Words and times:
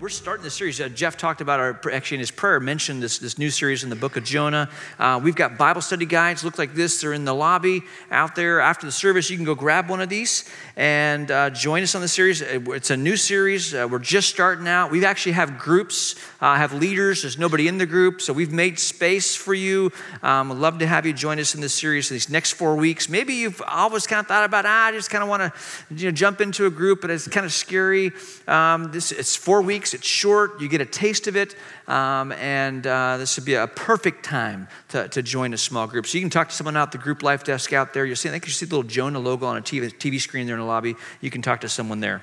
We're 0.00 0.08
starting 0.08 0.44
this 0.44 0.54
series. 0.54 0.80
Uh, 0.80 0.88
Jeff 0.88 1.18
talked 1.18 1.42
about 1.42 1.60
our, 1.60 1.78
actually 1.92 2.14
in 2.14 2.20
his 2.20 2.30
prayer, 2.30 2.58
mentioned 2.58 3.02
this, 3.02 3.18
this 3.18 3.36
new 3.36 3.50
series 3.50 3.84
in 3.84 3.90
the 3.90 3.96
book 3.96 4.16
of 4.16 4.24
Jonah. 4.24 4.70
Uh, 4.98 5.20
we've 5.22 5.34
got 5.34 5.58
Bible 5.58 5.82
study 5.82 6.06
guides, 6.06 6.42
look 6.42 6.56
like 6.56 6.72
this. 6.72 7.02
They're 7.02 7.12
in 7.12 7.26
the 7.26 7.34
lobby 7.34 7.82
out 8.10 8.34
there 8.34 8.60
after 8.60 8.86
the 8.86 8.92
service. 8.92 9.28
You 9.28 9.36
can 9.36 9.44
go 9.44 9.54
grab 9.54 9.90
one 9.90 10.00
of 10.00 10.08
these 10.08 10.48
and 10.74 11.30
uh, 11.30 11.50
join 11.50 11.82
us 11.82 11.94
on 11.94 12.00
the 12.00 12.08
series. 12.08 12.40
Uh, 12.40 12.62
it's 12.68 12.88
a 12.88 12.96
new 12.96 13.14
series. 13.14 13.74
Uh, 13.74 13.86
we're 13.90 13.98
just 13.98 14.30
starting 14.30 14.66
out. 14.66 14.90
We 14.90 15.04
actually 15.04 15.32
have 15.32 15.58
groups, 15.58 16.14
uh, 16.40 16.56
have 16.56 16.72
leaders. 16.72 17.20
There's 17.20 17.36
nobody 17.38 17.68
in 17.68 17.76
the 17.76 17.84
group, 17.84 18.22
so 18.22 18.32
we've 18.32 18.52
made 18.52 18.78
space 18.78 19.36
for 19.36 19.52
you. 19.52 19.92
Um, 20.22 20.48
would 20.48 20.56
love 20.56 20.78
to 20.78 20.86
have 20.86 21.04
you 21.04 21.12
join 21.12 21.38
us 21.38 21.54
in 21.54 21.60
this 21.60 21.74
series 21.74 22.08
for 22.08 22.14
these 22.14 22.30
next 22.30 22.52
four 22.52 22.74
weeks. 22.74 23.10
Maybe 23.10 23.34
you've 23.34 23.60
always 23.68 24.06
kind 24.06 24.20
of 24.20 24.26
thought 24.26 24.46
about, 24.46 24.64
ah, 24.64 24.86
I 24.86 24.92
just 24.92 25.10
kind 25.10 25.22
of 25.22 25.28
want 25.28 25.42
to 25.42 25.94
you 25.94 26.06
know, 26.06 26.12
jump 26.12 26.40
into 26.40 26.64
a 26.64 26.70
group, 26.70 27.02
but 27.02 27.10
it's 27.10 27.28
kind 27.28 27.44
of 27.44 27.52
scary. 27.52 28.12
Um, 28.48 28.92
this, 28.92 29.12
it's 29.12 29.36
four 29.36 29.60
weeks 29.60 29.89
It's 29.94 30.06
short, 30.06 30.60
you 30.60 30.68
get 30.68 30.80
a 30.80 30.86
taste 30.86 31.26
of 31.26 31.36
it, 31.36 31.54
um, 31.88 32.32
and 32.32 32.86
uh, 32.86 33.16
this 33.16 33.36
would 33.36 33.44
be 33.44 33.54
a 33.54 33.66
perfect 33.66 34.24
time 34.24 34.68
to, 34.88 35.08
to 35.08 35.22
join 35.22 35.52
a 35.54 35.58
small 35.58 35.86
group. 35.86 36.06
So 36.06 36.18
you 36.18 36.22
can 36.22 36.30
talk 36.30 36.48
to 36.48 36.54
someone 36.54 36.76
out 36.76 36.92
the 36.92 36.98
group 36.98 37.22
life 37.22 37.44
desk 37.44 37.72
out 37.72 37.94
there. 37.94 38.04
You'll 38.04 38.16
see, 38.16 38.28
I 38.28 38.32
think 38.32 38.46
you 38.46 38.52
see 38.52 38.66
the 38.66 38.76
little 38.76 38.88
Jonah 38.88 39.18
logo 39.18 39.46
on 39.46 39.56
a 39.56 39.62
TV, 39.62 39.92
TV 39.92 40.20
screen 40.20 40.46
there 40.46 40.56
in 40.56 40.60
the 40.60 40.66
lobby. 40.66 40.96
You 41.20 41.30
can 41.30 41.42
talk 41.42 41.60
to 41.62 41.68
someone 41.68 42.00
there. 42.00 42.22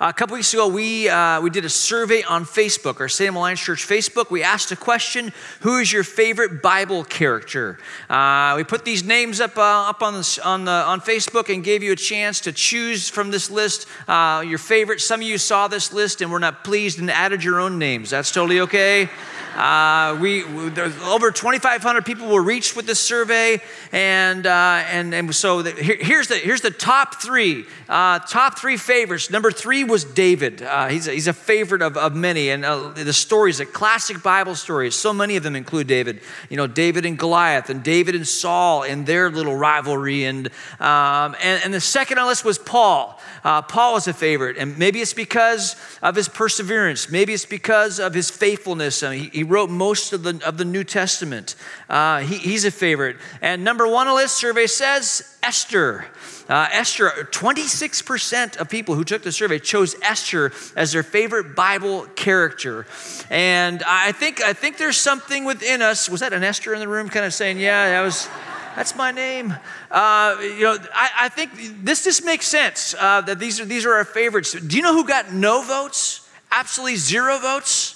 A 0.00 0.12
couple 0.12 0.34
weeks 0.34 0.52
ago, 0.52 0.66
we, 0.66 1.08
uh, 1.08 1.40
we 1.40 1.50
did 1.50 1.64
a 1.64 1.68
survey 1.68 2.24
on 2.24 2.44
Facebook, 2.44 2.98
our 2.98 3.08
Salem 3.08 3.36
Alliance 3.36 3.60
Church 3.60 3.86
Facebook. 3.86 4.28
We 4.28 4.42
asked 4.42 4.72
a 4.72 4.76
question 4.76 5.32
Who 5.60 5.78
is 5.78 5.92
your 5.92 6.02
favorite 6.02 6.62
Bible 6.62 7.04
character? 7.04 7.78
Uh, 8.10 8.54
we 8.56 8.64
put 8.64 8.84
these 8.84 9.04
names 9.04 9.40
up, 9.40 9.56
uh, 9.56 9.88
up 9.88 10.02
on, 10.02 10.14
the, 10.14 10.40
on, 10.44 10.64
the, 10.64 10.72
on 10.72 11.00
Facebook 11.00 11.52
and 11.52 11.62
gave 11.62 11.84
you 11.84 11.92
a 11.92 11.96
chance 11.96 12.40
to 12.40 12.52
choose 12.52 13.08
from 13.08 13.30
this 13.30 13.50
list 13.50 13.86
uh, 14.08 14.42
your 14.44 14.58
favorite. 14.58 15.00
Some 15.00 15.20
of 15.20 15.26
you 15.26 15.38
saw 15.38 15.68
this 15.68 15.92
list 15.92 16.20
and 16.22 16.30
were 16.30 16.40
not 16.40 16.64
pleased 16.64 16.98
and 16.98 17.08
added 17.08 17.44
your 17.44 17.60
own 17.60 17.78
names. 17.78 18.10
That's 18.10 18.32
totally 18.32 18.60
okay. 18.60 19.08
Uh, 19.54 20.18
we, 20.20 20.44
over 20.44 21.30
2,500 21.30 22.04
people 22.04 22.28
were 22.28 22.42
reached 22.42 22.74
with 22.74 22.86
this 22.86 22.98
survey, 22.98 23.60
and 23.92 24.46
uh, 24.46 24.84
and 24.90 25.14
and 25.14 25.34
so 25.34 25.62
the, 25.62 25.70
here, 25.70 25.96
here's 25.98 26.28
the 26.28 26.36
here's 26.36 26.60
the 26.60 26.70
top 26.70 27.22
three 27.22 27.64
uh, 27.88 28.18
top 28.20 28.58
three 28.58 28.76
favorites. 28.76 29.30
Number 29.30 29.50
three 29.50 29.84
was 29.84 30.04
David. 30.04 30.62
Uh, 30.62 30.88
he's 30.88 31.06
a, 31.06 31.12
he's 31.12 31.28
a 31.28 31.32
favorite 31.32 31.82
of, 31.82 31.96
of 31.96 32.14
many, 32.14 32.50
and 32.50 32.64
uh, 32.64 32.90
the 32.90 33.12
stories, 33.12 33.58
the 33.58 33.66
classic 33.66 34.22
Bible 34.22 34.54
stories. 34.54 34.94
So 34.94 35.12
many 35.12 35.36
of 35.36 35.42
them 35.42 35.54
include 35.54 35.86
David. 35.86 36.20
You 36.48 36.56
know, 36.56 36.66
David 36.66 37.06
and 37.06 37.18
Goliath, 37.18 37.70
and 37.70 37.82
David 37.82 38.14
and 38.14 38.26
Saul, 38.26 38.82
and 38.82 39.06
their 39.06 39.30
little 39.30 39.54
rivalry, 39.54 40.24
and 40.24 40.48
um, 40.80 41.36
and, 41.42 41.62
and 41.64 41.74
the 41.74 41.80
second 41.80 42.18
on 42.18 42.24
the 42.24 42.28
list 42.28 42.44
was 42.44 42.58
Paul. 42.58 43.20
Uh, 43.44 43.60
Paul 43.62 43.96
is 43.96 44.08
a 44.08 44.14
favorite, 44.14 44.56
and 44.56 44.78
maybe 44.78 45.00
it's 45.00 45.14
because 45.14 45.76
of 46.02 46.16
his 46.16 46.28
perseverance. 46.28 47.10
Maybe 47.10 47.34
it's 47.34 47.44
because 47.44 48.00
of 48.00 48.14
his 48.14 48.30
faithfulness. 48.30 49.02
I 49.02 49.10
mean, 49.10 49.20
he, 49.24 49.28
he, 49.28 49.43
wrote 49.44 49.70
most 49.70 50.12
of 50.12 50.22
the, 50.22 50.40
of 50.44 50.58
the 50.58 50.64
New 50.64 50.84
Testament. 50.84 51.54
Uh, 51.88 52.20
he, 52.20 52.36
he's 52.38 52.64
a 52.64 52.70
favorite. 52.70 53.16
And 53.40 53.64
number 53.64 53.86
one 53.86 54.08
on 54.08 54.14
the 54.14 54.22
list 54.22 54.36
survey 54.36 54.66
says 54.66 55.36
Esther. 55.42 56.06
Uh, 56.48 56.68
Esther, 56.72 57.10
26% 57.30 58.56
of 58.58 58.68
people 58.68 58.94
who 58.94 59.04
took 59.04 59.22
the 59.22 59.32
survey 59.32 59.58
chose 59.58 59.96
Esther 60.02 60.52
as 60.76 60.92
their 60.92 61.02
favorite 61.02 61.54
Bible 61.54 62.06
character. 62.16 62.86
And 63.30 63.82
I 63.86 64.12
think, 64.12 64.42
I 64.42 64.52
think 64.52 64.76
there's 64.76 64.98
something 64.98 65.44
within 65.44 65.80
us. 65.80 66.10
Was 66.10 66.20
that 66.20 66.32
an 66.32 66.44
Esther 66.44 66.74
in 66.74 66.80
the 66.80 66.88
room 66.88 67.08
kind 67.08 67.24
of 67.24 67.32
saying, 67.32 67.58
yeah, 67.58 67.90
that 67.90 68.02
was 68.02 68.28
that's 68.76 68.96
my 68.96 69.12
name. 69.12 69.54
Uh, 69.90 70.36
you 70.40 70.62
know, 70.62 70.76
I, 70.92 71.10
I, 71.20 71.28
think 71.28 71.84
this 71.84 72.02
just 72.02 72.24
makes 72.24 72.46
sense 72.46 72.94
uh, 72.98 73.20
that 73.20 73.38
these 73.38 73.60
are, 73.60 73.64
these 73.64 73.86
are 73.86 73.94
our 73.94 74.04
favorites. 74.04 74.52
Do 74.52 74.76
you 74.76 74.82
know 74.82 74.92
who 74.92 75.06
got 75.06 75.32
no 75.32 75.62
votes? 75.62 76.28
Absolutely 76.50 76.96
zero 76.96 77.38
votes? 77.38 77.93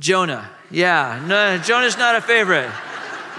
Jonah. 0.00 0.50
Yeah, 0.70 1.22
no, 1.26 1.58
Jonah's 1.58 1.96
not 1.96 2.16
a 2.16 2.20
favorite. 2.20 2.70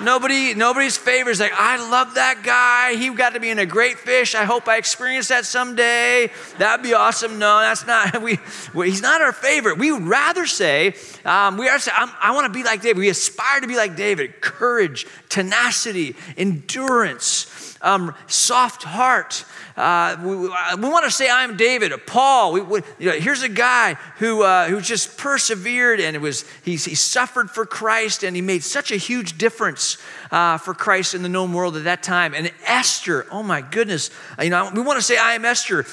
Nobody, 0.02 0.54
nobody's 0.56 0.98
favorite 0.98 1.32
is 1.34 1.40
like, 1.40 1.54
I 1.54 1.78
love 1.90 2.16
that 2.16 2.42
guy. 2.44 2.98
He 2.98 3.10
got 3.12 3.34
to 3.34 3.40
be 3.40 3.50
in 3.50 3.60
a 3.60 3.66
great 3.66 3.98
fish. 3.98 4.36
I 4.36 4.44
hope 4.44 4.68
I 4.68 4.76
experience 4.76 5.30
that 5.30 5.46
someday. 5.46 6.32
That'd 6.58 6.84
be 6.84 6.94
awesome. 6.94 7.40
No, 7.40 7.60
that's 7.60 7.88
not. 7.88 8.22
We, 8.26 8.40
we 8.74 8.90
he's 8.90 9.02
not 9.02 9.22
our 9.22 9.32
favorite. 9.32 9.78
We 9.78 9.92
would 9.92 10.08
rather 10.08 10.46
say, 10.48 10.96
um, 11.24 11.58
we 11.58 11.70
are. 11.70 11.78
I 11.96 12.32
want 12.34 12.46
to 12.46 12.52
be 12.52 12.64
like 12.64 12.82
David. 12.82 12.98
We 12.98 13.10
aspire 13.10 13.62
to 13.62 13.68
be 13.68 13.76
like 13.78 13.96
David. 13.96 14.42
Courage, 14.42 15.06
tenacity, 15.30 16.16
endurance, 16.36 17.44
um, 17.82 18.16
soft 18.28 18.84
heart. 18.84 19.46
Uh, 19.76 20.18
we, 20.24 20.36
we 20.36 20.90
want 20.90 21.06
to 21.06 21.12
say, 21.12 21.30
I'm 21.30 21.58
David, 21.58 21.92
Paul. 22.08 22.54
We, 22.54 22.62
we, 22.62 22.82
you 22.98 23.10
know, 23.10 23.16
here's 23.18 23.44
a 23.44 23.50
guy 23.50 23.96
who, 24.18 24.44
uh, 24.44 24.68
who 24.68 24.80
just 24.82 25.18
persevered 25.18 26.00
and 26.00 26.16
it 26.16 26.20
was, 26.20 26.46
he, 26.64 26.72
he 26.72 26.96
suffered 26.96 27.50
for 27.50 27.66
Christ 27.66 28.24
and 28.24 28.36
he 28.36 28.42
made 28.42 28.64
such 28.64 28.92
a 28.92 28.98
huge 28.98 29.38
difference 29.38 29.98
uh, 30.32 30.58
for 30.58 30.74
Christ 30.74 31.14
in 31.14 31.24
the 31.24 31.30
known 31.30 31.54
world 31.54 31.76
at 31.76 31.84
that 31.84 32.04
time. 32.04 32.34
And 32.34 32.52
Esther, 32.66 33.26
oh 33.32 33.44
my 33.44 33.62
goodness, 33.62 34.10
you 34.42 34.50
know, 34.50 34.72
we 34.74 34.82
want 34.82 34.98
to 34.98 35.04
say, 35.04 35.18
I 35.18 35.34
am 35.34 35.46
Esther. 35.46 35.86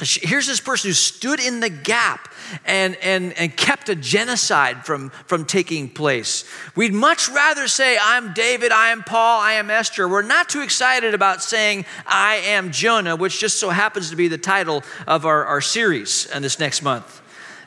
Here's 0.00 0.48
this 0.48 0.60
person 0.60 0.88
who 0.88 0.94
stood 0.94 1.38
in 1.38 1.60
the 1.60 1.70
gap 1.70 2.28
and, 2.64 2.96
and, 2.96 3.32
and 3.38 3.56
kept 3.56 3.88
a 3.88 3.94
genocide 3.94 4.84
from, 4.84 5.10
from 5.26 5.44
taking 5.44 5.88
place. 5.88 6.44
We'd 6.76 6.94
much 6.94 7.28
rather 7.28 7.68
say, 7.68 7.98
I'm 8.00 8.32
David, 8.34 8.72
I 8.72 8.88
am 8.88 9.02
Paul, 9.02 9.40
I 9.40 9.54
am 9.54 9.70
Esther. 9.70 10.08
We're 10.08 10.22
not 10.22 10.48
too 10.48 10.62
excited 10.62 11.14
about 11.14 11.42
saying, 11.42 11.84
I 12.06 12.36
am 12.36 12.72
Jonah, 12.72 13.16
which 13.16 13.38
just 13.38 13.58
so 13.58 13.70
happens 13.70 14.10
to 14.10 14.16
be 14.16 14.28
the 14.28 14.38
title 14.38 14.82
of 15.06 15.26
our, 15.26 15.44
our 15.44 15.60
series 15.60 16.30
in 16.34 16.42
this 16.42 16.58
next 16.58 16.82
month. 16.82 17.20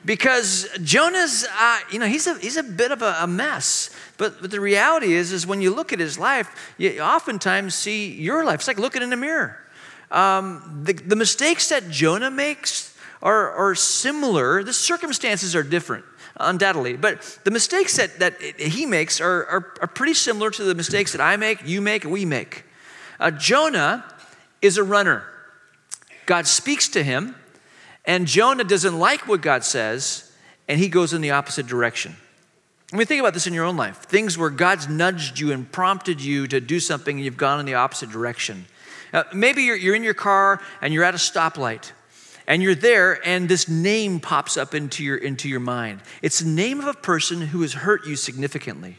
Because 0.06 0.70
Jonah's, 0.84 1.48
uh, 1.60 1.80
you 1.92 1.98
know, 1.98 2.06
he's 2.06 2.28
a, 2.28 2.38
he's 2.38 2.58
a 2.58 2.64
bit 2.64 2.92
of 2.92 3.02
a, 3.02 3.18
a 3.22 3.28
mess. 3.28 3.90
But, 4.18 4.40
but 4.40 4.52
the 4.52 4.62
reality 4.62 5.14
is, 5.14 5.32
is 5.32 5.48
when 5.48 5.62
you 5.62 5.74
look 5.74 5.92
at 5.92 6.00
his 6.00 6.20
life, 6.20 6.74
you 6.78 7.00
oftentimes 7.00 7.74
see 7.74 8.14
your 8.14 8.46
life. 8.46 8.60
It's 8.60 8.68
like 8.68 8.78
looking 8.78 9.02
in 9.02 9.12
a 9.12 9.18
mirror. 9.18 9.60
Um, 10.12 10.82
the, 10.84 10.94
the 10.94 11.16
mistakes 11.16 11.70
that 11.70 11.90
Jonah 11.90 12.30
makes, 12.30 12.95
are, 13.22 13.52
are 13.52 13.76
similar. 13.76 14.64
The 14.64 14.74
circumstances 14.74 15.56
are 15.56 15.64
different, 15.64 16.06
undoubtedly, 16.38 16.98
but 16.98 17.40
the 17.44 17.52
mistakes 17.52 17.98
that, 17.98 18.20
that 18.20 18.42
he 18.42 18.86
makes 18.86 19.22
are, 19.22 19.46
are, 19.46 19.74
are 19.82 19.88
pretty 19.88 20.14
similar 20.14 20.52
to 20.52 20.64
the 20.64 20.76
mistakes 20.76 21.12
that 21.14 21.22
I 21.22 21.38
make, 21.38 21.66
you 21.68 21.82
make, 21.82 22.04
we 22.04 22.26
make. 22.26 22.64
Uh, 23.20 23.32
Jonah 23.32 24.06
is 24.62 24.78
a 24.78 24.84
runner. 24.84 25.24
God 26.26 26.48
speaks 26.48 26.88
to 26.90 27.04
him, 27.04 27.36
and 28.06 28.28
Jonah 28.28 28.64
doesn't 28.64 28.98
like 28.98 29.28
what 29.28 29.42
God 29.42 29.64
says, 29.64 30.32
and 30.68 30.80
he 30.80 30.90
goes 30.90 31.14
in 31.14 31.22
the 31.22 31.32
opposite 31.32 31.68
direction. 31.68 32.16
I 32.94 32.98
mean, 32.98 33.08
think 33.08 33.20
about 33.20 33.34
this 33.34 33.48
in 33.48 33.54
your 33.54 33.66
own 33.66 33.78
life 33.78 34.04
things 34.04 34.38
where 34.38 34.50
God's 34.50 34.88
nudged 34.88 35.40
you 35.40 35.52
and 35.52 35.72
prompted 35.72 36.22
you 36.22 36.48
to 36.48 36.62
do 36.62 36.80
something, 36.80 37.18
and 37.18 37.26
you've 37.26 37.38
gone 37.38 37.60
in 37.60 37.66
the 37.66 37.74
opposite 37.74 38.10
direction. 38.10 38.66
Uh, 39.12 39.24
maybe 39.34 39.64
you're, 39.64 39.76
you're 39.76 39.96
in 39.96 40.04
your 40.04 40.14
car 40.14 40.62
and 40.82 40.94
you're 40.94 41.04
at 41.04 41.14
a 41.14 41.18
stoplight 41.18 41.92
and 42.48 42.62
you're 42.62 42.76
there 42.76 43.26
and 43.26 43.50
this 43.50 43.68
name 43.68 44.20
pops 44.20 44.58
up 44.58 44.74
into 44.74 45.04
your 45.04 45.18
into 45.18 45.50
your 45.50 45.60
mind. 45.60 46.02
It's 46.22 46.40
the 46.40 46.50
name 46.50 46.80
of 46.80 46.88
a 46.88 46.94
person 46.94 47.42
who 47.42 47.62
has 47.62 47.74
hurt 47.74 48.06
you 48.06 48.16
significantly. 48.16 48.98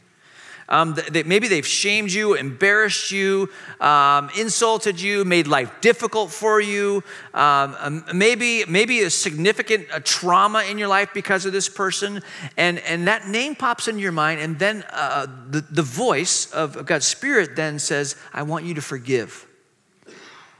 Um, 0.68 0.96
they, 1.10 1.22
maybe 1.22 1.46
they've 1.46 1.66
shamed 1.66 2.10
you 2.10 2.34
embarrassed 2.34 3.12
you 3.12 3.50
um, 3.80 4.30
insulted 4.36 5.00
you 5.00 5.24
made 5.24 5.46
life 5.46 5.70
difficult 5.80 6.32
for 6.32 6.60
you. 6.60 7.04
Um, 7.34 7.76
um 7.78 8.04
maybe 8.12 8.64
maybe 8.66 9.02
a 9.02 9.10
significant 9.10 9.86
a 9.92 10.00
trauma 10.00 10.64
in 10.64 10.76
your 10.76 10.88
life 10.88 11.10
because 11.14 11.46
of 11.46 11.52
this 11.52 11.68
person. 11.68 12.22
And 12.56 12.80
and 12.80 13.06
that 13.06 13.28
name 13.28 13.54
pops 13.54 13.86
into 13.86 14.00
your 14.00 14.12
mind 14.12 14.40
and 14.40 14.58
then 14.58 14.84
uh, 14.90 15.26
the, 15.50 15.60
the 15.60 15.82
voice 15.82 16.50
of 16.52 16.84
god's 16.84 17.06
spirit 17.06 17.54
then 17.54 17.78
says 17.78 18.16
i 18.32 18.42
want 18.42 18.64
you 18.64 18.74
to 18.74 18.82
forgive. 18.82 19.46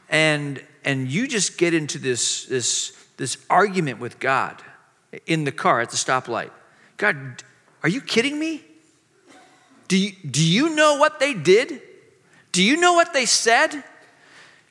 And 0.08 0.62
and 0.86 1.08
you 1.10 1.26
just 1.26 1.58
get 1.58 1.74
into 1.74 1.98
this, 1.98 2.46
this, 2.46 2.92
this 3.16 3.36
argument 3.50 3.98
with 3.98 4.20
God 4.20 4.62
in 5.26 5.42
the 5.44 5.52
car 5.52 5.80
at 5.80 5.90
the 5.90 5.96
stoplight. 5.96 6.50
God, 6.96 7.42
are 7.82 7.88
you 7.88 8.00
kidding 8.00 8.38
me? 8.38 8.62
Do 9.88 9.98
you, 9.98 10.12
do 10.28 10.44
you 10.44 10.74
know 10.74 10.96
what 10.96 11.18
they 11.18 11.34
did? 11.34 11.82
Do 12.52 12.62
you 12.62 12.76
know 12.76 12.94
what 12.94 13.12
they 13.12 13.26
said? 13.26 13.82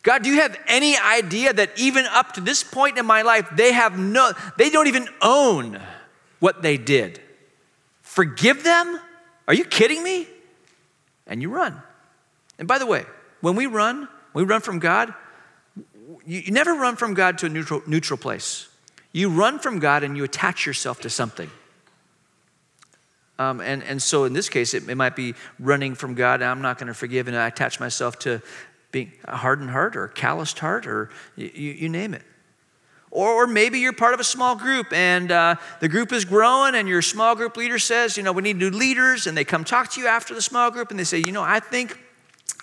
God, 0.03 0.23
do 0.23 0.29
you 0.29 0.41
have 0.41 0.57
any 0.67 0.97
idea 0.97 1.51
that 1.51 1.71
even 1.77 2.05
up 2.05 2.33
to 2.33 2.41
this 2.41 2.63
point 2.63 2.97
in 2.97 3.05
my 3.05 3.21
life, 3.21 3.49
they 3.53 3.73
have 3.73 3.99
no, 3.99 4.31
they 4.57 4.69
don't 4.69 4.87
even 4.87 5.09
own 5.21 5.81
what 6.39 6.61
they 6.61 6.77
did? 6.77 7.19
Forgive 8.01 8.63
them? 8.63 8.99
Are 9.47 9.53
you 9.53 9.65
kidding 9.65 10.01
me? 10.01 10.27
And 11.27 11.41
you 11.41 11.49
run. 11.49 11.81
And 12.57 12.67
by 12.67 12.77
the 12.77 12.85
way, 12.85 13.05
when 13.41 13.55
we 13.55 13.65
run, 13.65 14.07
we 14.33 14.43
run 14.43 14.61
from 14.61 14.79
God, 14.79 15.13
you, 16.25 16.51
never 16.51 16.73
run 16.73 16.95
from 16.95 17.13
God 17.13 17.37
to 17.39 17.45
a 17.45 17.49
neutral, 17.49 17.81
neutral 17.87 18.17
place. 18.17 18.67
You 19.11 19.29
run 19.29 19.59
from 19.59 19.79
God 19.79 20.03
and 20.03 20.17
you 20.17 20.23
attach 20.23 20.65
yourself 20.65 21.01
to 21.01 21.09
something. 21.09 21.49
Um, 23.37 23.59
and, 23.59 23.83
and 23.83 24.01
so 24.01 24.23
in 24.23 24.33
this 24.33 24.49
case, 24.49 24.73
it, 24.73 24.87
it 24.87 24.95
might 24.95 25.15
be 25.15 25.35
running 25.59 25.95
from 25.95 26.15
God. 26.15 26.41
I'm 26.41 26.61
not 26.61 26.77
going 26.77 26.87
to 26.87 26.93
forgive, 26.93 27.27
and 27.27 27.35
I 27.35 27.47
attach 27.47 27.79
myself 27.79 28.17
to 28.19 28.41
being 28.91 29.11
a 29.25 29.35
hardened 29.35 29.71
heart 29.71 29.95
or 29.95 30.05
a 30.05 30.09
calloused 30.09 30.59
heart, 30.59 30.87
or 30.87 31.09
you, 31.35 31.49
you 31.53 31.89
name 31.89 32.13
it. 32.13 32.21
Or, 33.11 33.29
or, 33.29 33.47
maybe 33.47 33.79
you're 33.79 33.93
part 33.93 34.13
of 34.13 34.19
a 34.19 34.25
small 34.25 34.57
group 34.57 34.91
and 34.91 35.31
uh, 35.31 35.55
the 35.79 35.87
group 35.87 36.11
is 36.11 36.25
growing, 36.25 36.75
and 36.75 36.87
your 36.87 37.01
small 37.01 37.35
group 37.35 37.55
leader 37.55 37.79
says, 37.79 38.17
you 38.17 38.23
know, 38.23 38.31
we 38.31 38.41
need 38.41 38.57
new 38.57 38.69
leaders, 38.69 39.27
and 39.27 39.37
they 39.37 39.45
come 39.45 39.63
talk 39.63 39.91
to 39.91 40.01
you 40.01 40.07
after 40.07 40.33
the 40.33 40.41
small 40.41 40.71
group 40.71 40.91
and 40.91 40.99
they 40.99 41.05
say, 41.05 41.19
you 41.19 41.31
know, 41.31 41.43
I 41.43 41.59
think 41.59 41.97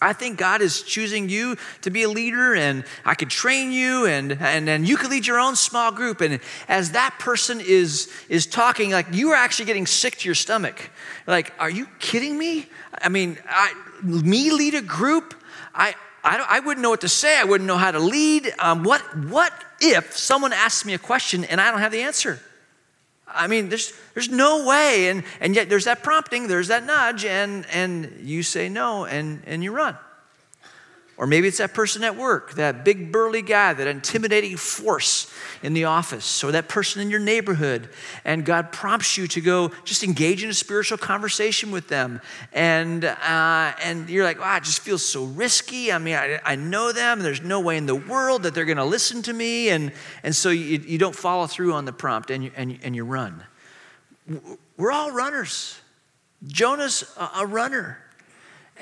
I 0.03 0.13
think 0.13 0.37
God 0.37 0.63
is 0.63 0.83
choosing 0.83 1.29
you 1.29 1.57
to 1.83 1.91
be 1.91 2.03
a 2.03 2.09
leader 2.09 2.55
and 2.55 2.85
I 3.05 3.15
could 3.15 3.31
train 3.31 3.71
you 3.71 4.07
and, 4.07 4.33
and, 4.33 4.69
and 4.69 4.87
you 4.87 4.97
could 4.97 5.11
lead 5.11 5.27
your 5.27 5.39
own 5.39 5.55
small 5.55 5.93
group. 5.93 6.21
And 6.21 6.41
as 6.69 6.91
that 6.93 7.17
person 7.21 7.61
is, 7.61 8.11
is 8.29 8.47
talking, 8.47 8.91
like 8.91 9.07
you 9.13 9.31
are 9.31 9.37
actually 9.37 9.67
getting 9.67 9.87
sick 9.87 10.17
to 10.17 10.29
your 10.29 10.35
stomach. 10.35 10.91
Like, 11.27 11.53
are 11.61 11.71
you 11.71 11.87
kidding 12.01 12.37
me? 12.37 12.67
I 13.01 13.11
mean, 13.11 13.39
I, 13.49 13.73
me 14.03 14.51
lead 14.51 14.75
a 14.75 14.83
group? 14.83 15.35
I, 15.73 15.95
I, 16.25 16.45
I 16.49 16.61
wouldn't 16.61 16.83
know 16.83 16.91
what 16.91 17.03
to 17.03 17.09
say. 17.09 17.39
I 17.39 17.45
wouldn't 17.45 17.69
know 17.69 17.79
how 17.79 17.93
to 17.93 18.01
lead. 18.01 18.53
Um, 18.59 18.83
what, 18.83 19.01
what 19.17 19.53
if 19.81 20.17
someone 20.17 20.53
asks 20.53 20.85
me 20.85 20.95
a 20.95 20.99
question 20.99 21.45
and 21.45 21.61
I 21.61 21.71
don't 21.71 21.81
have 21.81 21.93
the 21.93 22.03
answer? 22.03 22.41
I 23.35 23.47
mean, 23.47 23.69
there's, 23.69 23.93
there's 24.15 24.29
no 24.29 24.67
way. 24.67 25.09
And, 25.09 25.25
and 25.41 25.55
yet 25.55 25.69
there's 25.69 25.85
that 25.85 26.03
prompting, 26.03 26.49
there's 26.49 26.69
that 26.69 26.85
nudge, 26.85 27.25
and, 27.25 27.67
and 27.73 28.21
you 28.21 28.43
say 28.43 28.69
no 28.69 29.05
and, 29.05 29.43
and 29.47 29.63
you 29.63 29.73
run. 29.73 29.97
Or 31.19 31.27
maybe 31.27 31.47
it's 31.47 31.59
that 31.59 31.75
person 31.75 32.03
at 32.05 32.17
work, 32.17 32.55
that 32.55 32.85
big 32.85 33.13
burly 33.13 33.43
guy, 33.43 33.75
that 33.75 33.87
intimidating 33.87 34.57
force 34.57 35.33
in 35.63 35.75
the 35.75 35.85
office, 35.85 36.43
or 36.43 36.53
that 36.53 36.69
person 36.69 37.03
in 37.03 37.11
your 37.11 37.21
neighborhood, 37.21 37.91
and 38.25 38.45
God 38.45 38.73
prompts 38.73 39.19
you 39.19 39.29
to 39.29 39.41
go 39.41 39.69
just 39.85 40.03
engage 40.03 40.43
in 40.43 40.49
a 40.49 40.55
spiritual 40.55 40.99
conversation 40.99 41.71
with 41.71 41.89
them. 41.89 42.21
And, 42.53 43.05
uh, 43.05 43.73
and 43.85 44.09
you're 44.09 44.25
like, 44.25 44.39
it 44.41 44.65
just 44.65 44.81
feels 44.81 45.05
so 45.05 45.25
risky. 45.25 45.93
I 45.93 45.99
mean, 45.99 46.15
I, 46.15 46.41
I 46.45 46.57
know 46.57 46.93
them, 46.93 47.19
and 47.19 47.25
there's 47.25 47.43
no 47.43 47.61
way 47.61 47.77
in 47.77 47.87
the 47.87 47.95
world 47.95 48.45
that 48.45 48.55
they're 48.55 48.65
going 48.65 48.79
to 48.79 48.85
listen 48.85 49.23
to 49.23 49.33
me. 49.33 49.69
And, 49.69 49.93
and 50.23 50.35
so 50.35 50.49
you, 50.49 50.79
you 50.79 50.99
don't 50.99 51.15
follow 51.15 51.47
through 51.47 51.75
on 51.75 51.85
the 51.85 51.93
prompt 51.93 52.31
and 52.31 52.45
you, 52.45 52.51
and, 52.57 52.79
and 52.83 52.97
you 52.97 53.05
run. 53.05 53.45
We're 54.77 54.93
all 54.93 55.13
runners. 55.13 55.79
Jonah's 56.47 57.05
a, 57.19 57.41
a 57.41 57.47
runner. 57.47 57.99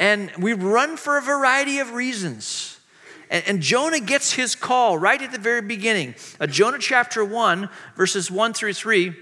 And 0.00 0.32
we 0.38 0.54
run 0.54 0.96
for 0.96 1.18
a 1.18 1.22
variety 1.22 1.78
of 1.78 1.92
reasons. 1.92 2.80
And, 3.28 3.62
Jonah 3.62 4.00
gets 4.00 4.32
his 4.32 4.56
call 4.56 4.98
right 4.98 5.22
at 5.22 5.30
the 5.30 5.38
very 5.38 5.62
beginning. 5.62 6.16
Uh, 6.40 6.48
Jonah 6.48 6.80
chapter 6.80 7.24
1, 7.24 7.68
verses 7.94 8.28
1 8.28 8.54
through 8.54 8.72
3. 8.72 9.14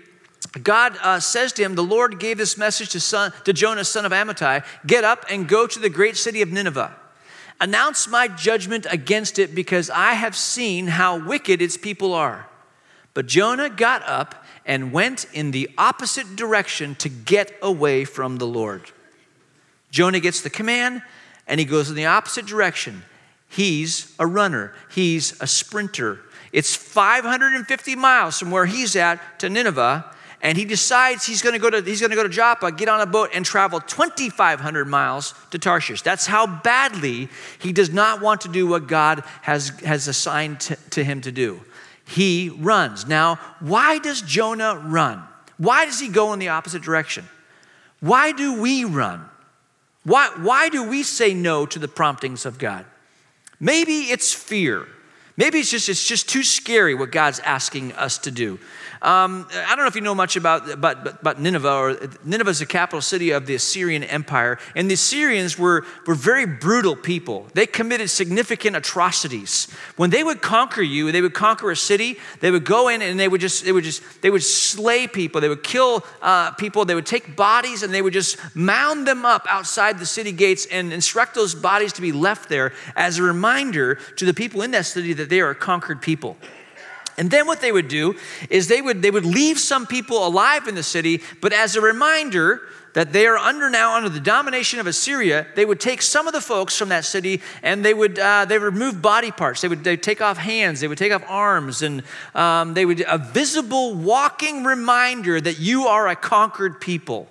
God 0.62 0.96
uh, 1.02 1.20
says 1.20 1.52
to 1.54 1.62
him, 1.62 1.74
The 1.74 1.82
Lord 1.82 2.18
gave 2.18 2.38
this 2.38 2.56
message 2.56 2.90
to, 2.90 3.00
son, 3.00 3.34
to 3.44 3.52
Jonah, 3.52 3.84
son 3.84 4.06
of 4.06 4.12
Amittai 4.12 4.64
Get 4.86 5.04
up 5.04 5.26
and 5.28 5.46
go 5.46 5.66
to 5.66 5.78
the 5.78 5.90
great 5.90 6.16
city 6.16 6.40
of 6.40 6.50
Nineveh. 6.50 6.96
Announce 7.60 8.08
my 8.08 8.28
judgment 8.28 8.86
against 8.88 9.38
it 9.38 9.54
because 9.54 9.90
I 9.90 10.14
have 10.14 10.36
seen 10.36 10.86
how 10.86 11.18
wicked 11.18 11.60
its 11.60 11.76
people 11.76 12.14
are. 12.14 12.48
But 13.12 13.26
Jonah 13.26 13.68
got 13.68 14.02
up 14.04 14.44
and 14.64 14.92
went 14.92 15.26
in 15.34 15.50
the 15.50 15.68
opposite 15.76 16.36
direction 16.36 16.94
to 16.94 17.10
get 17.10 17.52
away 17.60 18.04
from 18.04 18.36
the 18.36 18.46
Lord. 18.46 18.92
Jonah 19.90 20.20
gets 20.20 20.40
the 20.40 20.50
command 20.50 21.02
and 21.46 21.58
he 21.58 21.66
goes 21.66 21.88
in 21.88 21.96
the 21.96 22.06
opposite 22.06 22.46
direction. 22.46 23.02
He's 23.48 24.14
a 24.18 24.26
runner, 24.26 24.74
he's 24.90 25.40
a 25.40 25.46
sprinter. 25.46 26.20
It's 26.52 26.74
550 26.74 27.96
miles 27.96 28.38
from 28.38 28.50
where 28.50 28.66
he's 28.66 28.96
at 28.96 29.38
to 29.40 29.50
Nineveh, 29.50 30.04
and 30.40 30.56
he 30.56 30.64
decides 30.64 31.26
he's 31.26 31.42
going 31.42 31.52
to 31.52 31.58
go 31.58 31.68
to 31.68 31.82
he's 31.82 32.00
going 32.00 32.10
to 32.10 32.16
go 32.16 32.22
to 32.22 32.28
Joppa, 32.28 32.72
get 32.72 32.88
on 32.88 33.00
a 33.00 33.06
boat, 33.06 33.30
and 33.34 33.44
travel 33.44 33.80
2,500 33.80 34.84
miles 34.86 35.34
to 35.50 35.58
Tarshish. 35.58 36.02
That's 36.02 36.26
how 36.26 36.46
badly 36.46 37.28
he 37.58 37.72
does 37.72 37.92
not 37.92 38.20
want 38.20 38.42
to 38.42 38.48
do 38.48 38.66
what 38.66 38.86
God 38.86 39.24
has 39.42 39.70
has 39.80 40.08
assigned 40.08 40.60
to, 40.60 40.76
to 40.90 41.04
him 41.04 41.20
to 41.22 41.32
do. 41.32 41.60
He 42.04 42.48
runs. 42.48 43.06
Now, 43.06 43.36
why 43.60 43.98
does 43.98 44.22
Jonah 44.22 44.76
run? 44.76 45.22
Why 45.58 45.84
does 45.84 46.00
he 46.00 46.08
go 46.08 46.32
in 46.32 46.38
the 46.38 46.48
opposite 46.48 46.82
direction? 46.82 47.26
Why 48.00 48.32
do 48.32 48.60
we 48.60 48.84
run? 48.84 49.28
Why, 50.08 50.30
why 50.36 50.70
do 50.70 50.88
we 50.88 51.02
say 51.02 51.34
no 51.34 51.66
to 51.66 51.78
the 51.78 51.86
promptings 51.86 52.46
of 52.46 52.58
God? 52.58 52.86
Maybe 53.60 54.10
it's 54.10 54.32
fear. 54.32 54.86
Maybe 55.38 55.60
it's 55.60 55.70
just, 55.70 55.88
it's 55.88 56.04
just 56.04 56.28
too 56.28 56.42
scary 56.42 56.96
what 56.96 57.12
God's 57.12 57.38
asking 57.38 57.92
us 57.92 58.18
to 58.18 58.32
do. 58.32 58.58
Um, 59.00 59.46
I 59.54 59.76
don't 59.76 59.84
know 59.84 59.86
if 59.86 59.94
you 59.94 60.00
know 60.00 60.14
much 60.14 60.34
about, 60.34 60.68
about, 60.68 61.20
about 61.20 61.40
Nineveh, 61.40 61.72
or 61.72 61.96
Nineveh 62.24 62.50
is 62.50 62.58
the 62.58 62.66
capital 62.66 63.00
city 63.00 63.30
of 63.30 63.46
the 63.46 63.54
Assyrian 63.54 64.02
Empire. 64.02 64.58
And 64.74 64.90
the 64.90 64.94
Assyrians 64.94 65.56
were, 65.56 65.86
were 66.06 66.16
very 66.16 66.44
brutal 66.44 66.96
people. 66.96 67.46
They 67.54 67.66
committed 67.66 68.10
significant 68.10 68.74
atrocities. 68.74 69.70
When 69.96 70.10
they 70.10 70.24
would 70.24 70.42
conquer 70.42 70.82
you, 70.82 71.12
they 71.12 71.20
would 71.20 71.34
conquer 71.34 71.70
a 71.70 71.76
city, 71.76 72.18
they 72.40 72.50
would 72.50 72.64
go 72.64 72.88
in 72.88 73.00
and 73.00 73.20
they 73.20 73.28
would 73.28 73.40
just, 73.40 73.64
they 73.64 73.70
would 73.70 73.84
just, 73.84 74.02
they 74.22 74.30
would 74.30 74.42
slay 74.42 75.06
people. 75.06 75.40
They 75.40 75.48
would 75.48 75.62
kill 75.62 76.04
uh, 76.20 76.50
people. 76.52 76.84
They 76.84 76.96
would 76.96 77.06
take 77.06 77.36
bodies 77.36 77.84
and 77.84 77.94
they 77.94 78.02
would 78.02 78.12
just 78.12 78.38
mound 78.56 79.06
them 79.06 79.24
up 79.24 79.46
outside 79.48 80.00
the 80.00 80.06
city 80.06 80.32
gates 80.32 80.66
and 80.66 80.92
instruct 80.92 81.36
those 81.36 81.54
bodies 81.54 81.92
to 81.92 82.02
be 82.02 82.10
left 82.10 82.48
there 82.48 82.72
as 82.96 83.18
a 83.18 83.22
reminder 83.22 83.94
to 84.16 84.24
the 84.24 84.34
people 84.34 84.62
in 84.62 84.72
that 84.72 84.86
city 84.86 85.12
that 85.12 85.27
they 85.28 85.40
are 85.40 85.50
a 85.50 85.54
conquered 85.54 86.02
people. 86.02 86.36
And 87.16 87.30
then 87.30 87.46
what 87.46 87.60
they 87.60 87.72
would 87.72 87.88
do 87.88 88.14
is 88.48 88.68
they 88.68 88.80
would, 88.80 89.02
they 89.02 89.10
would 89.10 89.26
leave 89.26 89.58
some 89.58 89.86
people 89.86 90.24
alive 90.26 90.68
in 90.68 90.76
the 90.76 90.84
city, 90.84 91.20
but 91.40 91.52
as 91.52 91.74
a 91.74 91.80
reminder 91.80 92.62
that 92.94 93.12
they 93.12 93.26
are 93.26 93.36
under 93.36 93.68
now 93.68 93.96
under 93.96 94.08
the 94.08 94.20
domination 94.20 94.80
of 94.80 94.86
Assyria, 94.86 95.46
they 95.54 95.64
would 95.64 95.80
take 95.80 96.02
some 96.02 96.26
of 96.26 96.32
the 96.32 96.40
folks 96.40 96.76
from 96.76 96.88
that 96.88 97.04
city 97.04 97.40
and 97.62 97.84
they 97.84 97.94
would 97.94 98.18
uh, 98.18 98.44
they 98.44 98.58
would 98.58 98.72
remove 98.72 99.02
body 99.02 99.30
parts. 99.30 99.60
They 99.60 99.68
would 99.68 99.84
they 99.84 99.96
take 99.96 100.20
off 100.20 100.36
hands, 100.36 100.80
they 100.80 100.88
would 100.88 100.98
take 100.98 101.12
off 101.12 101.22
arms, 101.28 101.82
and 101.82 102.02
um, 102.34 102.74
they 102.74 102.84
would 102.84 103.04
a 103.06 103.18
visible 103.18 103.94
walking 103.94 104.64
reminder 104.64 105.40
that 105.40 105.58
you 105.58 105.86
are 105.86 106.08
a 106.08 106.16
conquered 106.16 106.80
people. 106.80 107.28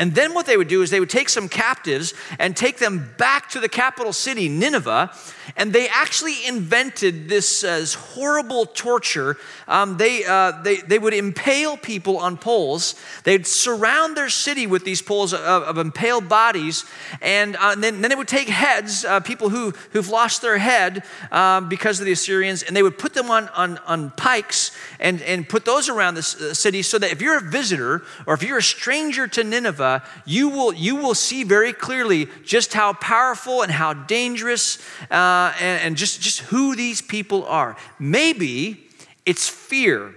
And 0.00 0.14
then 0.14 0.32
what 0.32 0.46
they 0.46 0.56
would 0.56 0.68
do 0.68 0.80
is 0.80 0.88
they 0.88 0.98
would 0.98 1.10
take 1.10 1.28
some 1.28 1.46
captives 1.46 2.14
and 2.38 2.56
take 2.56 2.78
them 2.78 3.14
back 3.18 3.50
to 3.50 3.60
the 3.60 3.68
capital 3.68 4.14
city, 4.14 4.48
Nineveh, 4.48 5.12
and 5.56 5.74
they 5.74 5.88
actually 5.88 6.46
invented 6.46 7.28
this, 7.28 7.62
uh, 7.62 7.80
this 7.80 7.92
horrible 7.92 8.64
torture. 8.64 9.36
Um, 9.68 9.98
they, 9.98 10.24
uh, 10.24 10.62
they, 10.62 10.76
they 10.76 10.98
would 10.98 11.12
impale 11.12 11.76
people 11.76 12.16
on 12.16 12.38
poles. 12.38 12.94
They'd 13.24 13.46
surround 13.46 14.16
their 14.16 14.30
city 14.30 14.66
with 14.66 14.86
these 14.86 15.02
poles 15.02 15.34
of, 15.34 15.40
of 15.40 15.76
impaled 15.76 16.30
bodies, 16.30 16.86
and, 17.20 17.56
uh, 17.56 17.72
and 17.72 17.84
then, 17.84 18.00
then, 18.00 18.08
they 18.08 18.16
would 18.16 18.26
take 18.26 18.48
heads, 18.48 19.04
uh, 19.04 19.20
people 19.20 19.50
who, 19.50 19.72
who've 19.90 20.08
lost 20.08 20.40
their 20.40 20.56
head 20.56 21.04
um, 21.30 21.68
because 21.68 22.00
of 22.00 22.06
the 22.06 22.12
Assyrians, 22.12 22.62
and 22.62 22.74
they 22.74 22.82
would 22.82 22.96
put 22.96 23.12
them 23.12 23.30
on, 23.30 23.48
on, 23.50 23.76
on 23.86 24.12
pikes 24.12 24.74
and, 24.98 25.20
and 25.22 25.46
put 25.46 25.66
those 25.66 25.90
around 25.90 26.14
the 26.14 26.22
city 26.22 26.80
so 26.80 26.98
that 26.98 27.12
if 27.12 27.20
you're 27.20 27.36
a 27.36 27.50
visitor 27.50 28.02
or 28.26 28.32
if 28.32 28.42
you're 28.42 28.58
a 28.58 28.62
stranger 28.62 29.28
to 29.28 29.44
Nineveh, 29.44 29.89
you 30.26 30.48
will, 30.48 30.72
you 30.72 30.96
will 30.96 31.14
see 31.14 31.44
very 31.44 31.72
clearly 31.72 32.28
just 32.44 32.74
how 32.74 32.92
powerful 32.92 33.62
and 33.62 33.72
how 33.72 33.94
dangerous 33.94 34.78
uh, 35.10 35.30
uh, 35.30 35.52
and, 35.60 35.82
and 35.82 35.96
just, 35.96 36.20
just 36.20 36.40
who 36.40 36.74
these 36.74 37.00
people 37.00 37.44
are. 37.44 37.76
Maybe 37.98 38.88
it's 39.24 39.48
fear 39.48 40.14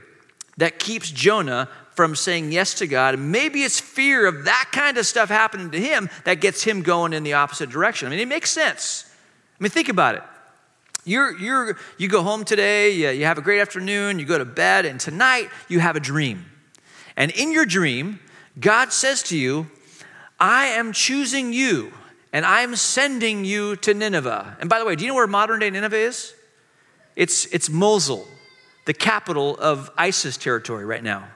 that 0.58 0.80
keeps 0.80 1.12
Jonah 1.12 1.70
from 1.96 2.15
saying 2.15 2.51
yes 2.51 2.74
to 2.75 2.88
God. 2.88 3.20
Maybe 3.20 3.63
it's 3.63 3.80
fear 3.80 4.25
of 4.25 4.46
that 4.46 4.70
kind 4.72 4.98
of 4.98 5.06
stuff 5.06 5.30
happening 5.30 5.72
to 5.72 5.80
him 5.80 6.10
that 6.25 6.42
gets 6.42 6.63
him 6.63 6.82
going 6.82 7.13
in 7.13 7.24
the 7.24 7.34
opposite 7.34 7.70
direction. 7.70 8.08
I 8.08 8.12
mean, 8.12 8.20
it 8.20 8.27
makes 8.27 8.50
sense. 8.50 9.06
I 9.60 9.63
mean, 9.63 9.70
think 9.70 9.89
about 9.89 10.15
it. 10.15 10.24
You're, 11.06 11.38
you're, 11.38 11.77
you 11.98 12.08
go 12.08 12.24
home 12.24 12.44
today, 12.44 13.13
you 13.13 13.25
have 13.25 13.38
a 13.38 13.42
great 13.42 13.60
afternoon, 13.60 14.20
you 14.20 14.25
go 14.25 14.38
to 14.38 14.46
bed, 14.46 14.86
and 14.86 15.00
tonight 15.00 15.50
you 15.68 15.80
have 15.80 15.96
a 15.96 16.00
dream. 16.00 16.46
And 17.15 17.30
in 17.32 17.51
your 17.51 17.65
dream, 17.65 18.20
God 18.60 18.93
says 18.93 19.24
to 19.24 19.38
you, 19.38 19.67
I 20.39 20.65
am 20.65 20.93
choosing 20.93 21.53
you 21.53 21.93
and 22.31 22.45
I'm 22.45 22.75
sending 22.75 23.45
you 23.45 23.75
to 23.77 23.93
Nineveh. 23.93 24.57
And 24.60 24.69
by 24.69 24.79
the 24.79 24.86
way, 24.86 24.95
do 24.95 25.03
you 25.03 25.10
know 25.10 25.15
where 25.15 25.27
modern 25.27 25.60
day 25.60 25.69
Nineveh 25.69 25.95
is? 25.95 26.33
It's, 27.15 27.45
it's 27.48 27.69
Mosul, 27.69 28.27
the 28.86 28.93
capital 28.93 29.55
of 29.57 29.91
ISIS 29.98 30.36
territory 30.38 30.86
right 30.86 31.03
now. 31.03 31.27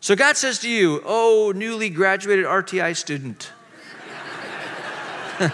So 0.00 0.14
God 0.14 0.36
says 0.36 0.58
to 0.60 0.68
you, 0.68 1.02
oh, 1.04 1.52
newly 1.56 1.88
graduated 1.88 2.44
RTI 2.44 2.94
student, 2.94 3.50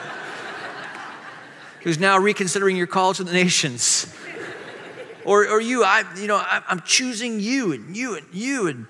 who's 1.82 1.98
now 1.98 2.18
reconsidering 2.18 2.76
your 2.76 2.88
call 2.88 3.14
to 3.14 3.24
the 3.24 3.32
nations. 3.32 4.12
or, 5.24 5.48
or 5.48 5.60
you, 5.60 5.84
I, 5.84 6.04
you 6.16 6.26
know, 6.26 6.36
I, 6.36 6.62
I'm 6.68 6.80
choosing 6.80 7.38
you 7.38 7.72
and 7.72 7.96
you 7.96 8.16
and 8.16 8.26
you 8.32 8.66
and 8.66 8.86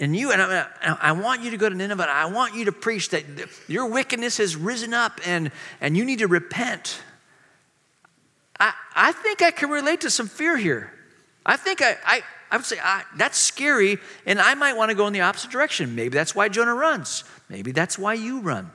and 0.00 0.16
you 0.16 0.32
and 0.32 0.40
I, 0.40 0.66
I, 0.82 1.12
want 1.12 1.42
you 1.42 1.50
to 1.50 1.58
go 1.58 1.68
to 1.68 1.74
Nineveh. 1.74 2.08
I 2.08 2.24
want 2.24 2.54
you 2.54 2.64
to 2.64 2.72
preach 2.72 3.10
that 3.10 3.22
your 3.68 3.86
wickedness 3.86 4.38
has 4.38 4.56
risen 4.56 4.94
up 4.94 5.20
and, 5.26 5.52
and 5.80 5.94
you 5.94 6.06
need 6.06 6.20
to 6.20 6.26
repent. 6.26 7.02
I, 8.58 8.72
I 8.96 9.12
think 9.12 9.42
I 9.42 9.50
can 9.50 9.68
relate 9.68 10.00
to 10.00 10.10
some 10.10 10.26
fear 10.26 10.56
here. 10.56 10.90
I 11.44 11.58
think 11.58 11.82
I, 11.82 11.96
I, 12.04 12.22
I 12.50 12.56
would 12.56 12.64
say 12.64 12.78
ah, 12.82 13.06
that's 13.16 13.38
scary, 13.38 13.98
and 14.24 14.40
I 14.40 14.54
might 14.54 14.74
want 14.74 14.90
to 14.90 14.94
go 14.94 15.06
in 15.06 15.12
the 15.12 15.20
opposite 15.20 15.50
direction. 15.50 15.94
Maybe 15.94 16.16
that's 16.16 16.34
why 16.34 16.48
Jonah 16.48 16.74
runs. 16.74 17.24
Maybe 17.50 17.70
that's 17.70 17.98
why 17.98 18.14
you 18.14 18.40
run. 18.40 18.70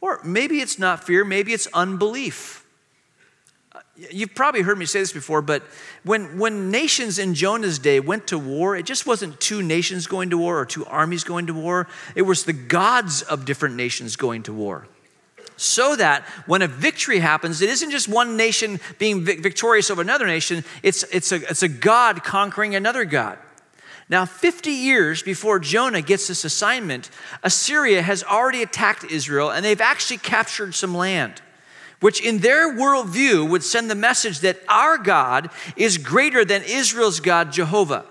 Or 0.00 0.20
maybe 0.22 0.60
it's 0.60 0.78
not 0.78 1.04
fear, 1.04 1.24
maybe 1.24 1.52
it's 1.52 1.66
unbelief. 1.74 2.63
You've 3.96 4.34
probably 4.34 4.62
heard 4.62 4.76
me 4.76 4.86
say 4.86 4.98
this 4.98 5.12
before, 5.12 5.40
but 5.40 5.62
when, 6.02 6.38
when 6.38 6.70
nations 6.70 7.18
in 7.20 7.34
Jonah's 7.34 7.78
day 7.78 8.00
went 8.00 8.26
to 8.28 8.38
war, 8.38 8.74
it 8.74 8.86
just 8.86 9.06
wasn't 9.06 9.40
two 9.40 9.62
nations 9.62 10.08
going 10.08 10.30
to 10.30 10.38
war 10.38 10.58
or 10.58 10.66
two 10.66 10.84
armies 10.86 11.22
going 11.22 11.46
to 11.46 11.54
war. 11.54 11.86
It 12.16 12.22
was 12.22 12.44
the 12.44 12.52
gods 12.52 13.22
of 13.22 13.44
different 13.44 13.76
nations 13.76 14.16
going 14.16 14.42
to 14.44 14.52
war 14.52 14.88
so 15.56 15.94
that 15.96 16.24
when 16.46 16.62
a 16.62 16.66
victory 16.66 17.18
happens, 17.18 17.62
it 17.62 17.70
isn't 17.70 17.90
just 17.90 18.08
one 18.08 18.36
nation 18.36 18.80
being 18.98 19.24
victorious 19.24 19.90
over 19.90 20.02
another 20.02 20.26
nation, 20.26 20.64
it's, 20.82 21.04
it's, 21.12 21.32
a, 21.32 21.36
it's 21.48 21.62
a 21.62 21.68
God 21.68 22.24
conquering 22.24 22.74
another 22.74 23.04
God. 23.04 23.38
Now, 24.08 24.26
50 24.26 24.70
years 24.70 25.22
before 25.22 25.58
Jonah 25.58 26.02
gets 26.02 26.28
this 26.28 26.44
assignment, 26.44 27.08
Assyria 27.42 28.02
has 28.02 28.22
already 28.22 28.62
attacked 28.62 29.04
Israel 29.04 29.50
and 29.50 29.64
they've 29.64 29.80
actually 29.80 30.18
captured 30.18 30.74
some 30.74 30.94
land, 30.94 31.40
which 32.04 32.20
in 32.20 32.40
their 32.40 32.70
worldview 32.70 33.48
would 33.48 33.62
send 33.62 33.90
the 33.90 33.94
message 33.94 34.40
that 34.40 34.60
our 34.68 34.98
God 34.98 35.48
is 35.74 35.96
greater 35.96 36.44
than 36.44 36.62
Israel's 36.62 37.18
God, 37.18 37.50
Jehovah. 37.50 38.04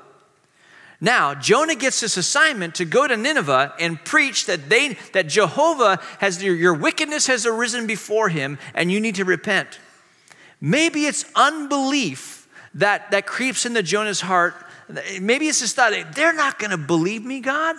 Now, 0.99 1.35
Jonah 1.35 1.75
gets 1.75 1.99
this 1.99 2.17
assignment 2.17 2.73
to 2.73 2.85
go 2.85 3.07
to 3.07 3.15
Nineveh 3.15 3.75
and 3.79 4.03
preach 4.03 4.47
that 4.47 4.67
they 4.67 4.97
that 5.11 5.27
Jehovah 5.27 5.99
has 6.17 6.43
your, 6.43 6.73
wickedness 6.73 7.27
has 7.27 7.45
arisen 7.45 7.85
before 7.85 8.29
him 8.29 8.57
and 8.73 8.91
you 8.91 8.99
need 8.99 9.13
to 9.13 9.25
repent. 9.25 9.77
Maybe 10.59 11.05
it's 11.05 11.25
unbelief 11.35 12.47
that, 12.73 13.11
that 13.11 13.27
creeps 13.27 13.63
into 13.63 13.83
Jonah's 13.83 14.21
heart. 14.21 14.55
Maybe 15.21 15.47
it's 15.47 15.59
this 15.59 15.73
thought, 15.73 15.93
they're 16.15 16.33
not 16.33 16.57
going 16.57 16.71
to 16.71 16.77
believe 16.79 17.23
me, 17.23 17.41
God. 17.41 17.75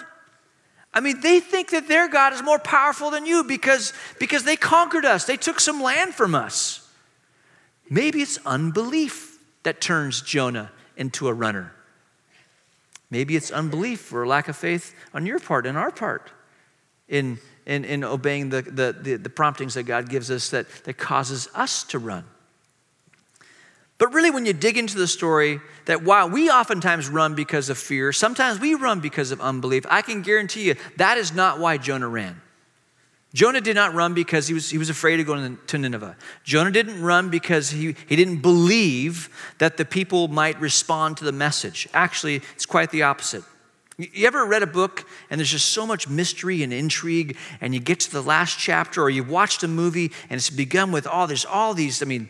I 0.94 1.00
mean, 1.00 1.20
they 1.20 1.40
think 1.40 1.70
that 1.70 1.88
their 1.88 2.08
God 2.08 2.32
is 2.32 2.42
more 2.42 2.60
powerful 2.60 3.10
than 3.10 3.26
you 3.26 3.42
because, 3.42 3.92
because 4.20 4.44
they 4.44 4.54
conquered 4.54 5.04
us, 5.04 5.24
they 5.24 5.36
took 5.36 5.58
some 5.58 5.82
land 5.82 6.14
from 6.14 6.36
us. 6.36 6.88
Maybe 7.90 8.22
it's 8.22 8.38
unbelief 8.46 9.38
that 9.64 9.80
turns 9.80 10.22
Jonah 10.22 10.70
into 10.96 11.26
a 11.26 11.34
runner. 11.34 11.72
Maybe 13.10 13.34
it's 13.34 13.50
unbelief 13.50 14.12
or 14.12 14.26
lack 14.26 14.48
of 14.48 14.56
faith 14.56 14.94
on 15.12 15.26
your 15.26 15.40
part 15.40 15.66
and 15.66 15.76
our 15.76 15.90
part 15.90 16.30
in, 17.08 17.38
in, 17.66 17.84
in 17.84 18.04
obeying 18.04 18.50
the, 18.50 18.62
the, 18.62 18.96
the, 18.98 19.16
the 19.16 19.30
promptings 19.30 19.74
that 19.74 19.82
God 19.82 20.08
gives 20.08 20.30
us 20.30 20.50
that, 20.50 20.66
that 20.84 20.94
causes 20.94 21.48
us 21.54 21.82
to 21.84 21.98
run. 21.98 22.24
But 24.04 24.12
really, 24.12 24.30
when 24.30 24.44
you 24.44 24.52
dig 24.52 24.76
into 24.76 24.98
the 24.98 25.08
story, 25.08 25.62
that 25.86 26.02
while 26.02 26.28
we 26.28 26.50
oftentimes 26.50 27.08
run 27.08 27.34
because 27.34 27.70
of 27.70 27.78
fear, 27.78 28.12
sometimes 28.12 28.60
we 28.60 28.74
run 28.74 29.00
because 29.00 29.30
of 29.30 29.40
unbelief. 29.40 29.86
I 29.88 30.02
can 30.02 30.20
guarantee 30.20 30.64
you 30.64 30.74
that 30.98 31.16
is 31.16 31.32
not 31.32 31.58
why 31.58 31.78
Jonah 31.78 32.08
ran. 32.08 32.38
Jonah 33.32 33.62
did 33.62 33.76
not 33.76 33.94
run 33.94 34.12
because 34.12 34.46
he 34.46 34.52
was, 34.52 34.68
he 34.68 34.76
was 34.76 34.90
afraid 34.90 35.20
of 35.20 35.26
going 35.26 35.56
to 35.68 35.78
Nineveh. 35.78 36.16
Jonah 36.42 36.70
didn't 36.70 37.00
run 37.00 37.30
because 37.30 37.70
he, 37.70 37.96
he 38.06 38.14
didn't 38.14 38.42
believe 38.42 39.30
that 39.56 39.78
the 39.78 39.86
people 39.86 40.28
might 40.28 40.60
respond 40.60 41.16
to 41.16 41.24
the 41.24 41.32
message. 41.32 41.88
Actually, 41.94 42.42
it's 42.52 42.66
quite 42.66 42.90
the 42.90 43.04
opposite. 43.04 43.42
You 43.96 44.26
ever 44.26 44.44
read 44.44 44.62
a 44.62 44.66
book 44.66 45.08
and 45.30 45.38
there's 45.38 45.50
just 45.50 45.70
so 45.70 45.86
much 45.86 46.10
mystery 46.10 46.62
and 46.62 46.74
intrigue, 46.74 47.38
and 47.62 47.72
you 47.72 47.80
get 47.80 48.00
to 48.00 48.12
the 48.12 48.22
last 48.22 48.58
chapter, 48.58 49.00
or 49.00 49.08
you've 49.08 49.30
watched 49.30 49.62
a 49.62 49.68
movie 49.68 50.12
and 50.28 50.36
it's 50.36 50.50
begun 50.50 50.92
with 50.92 51.06
all 51.06 51.26
there's 51.26 51.46
all 51.46 51.72
these, 51.72 52.02
I 52.02 52.04
mean, 52.04 52.28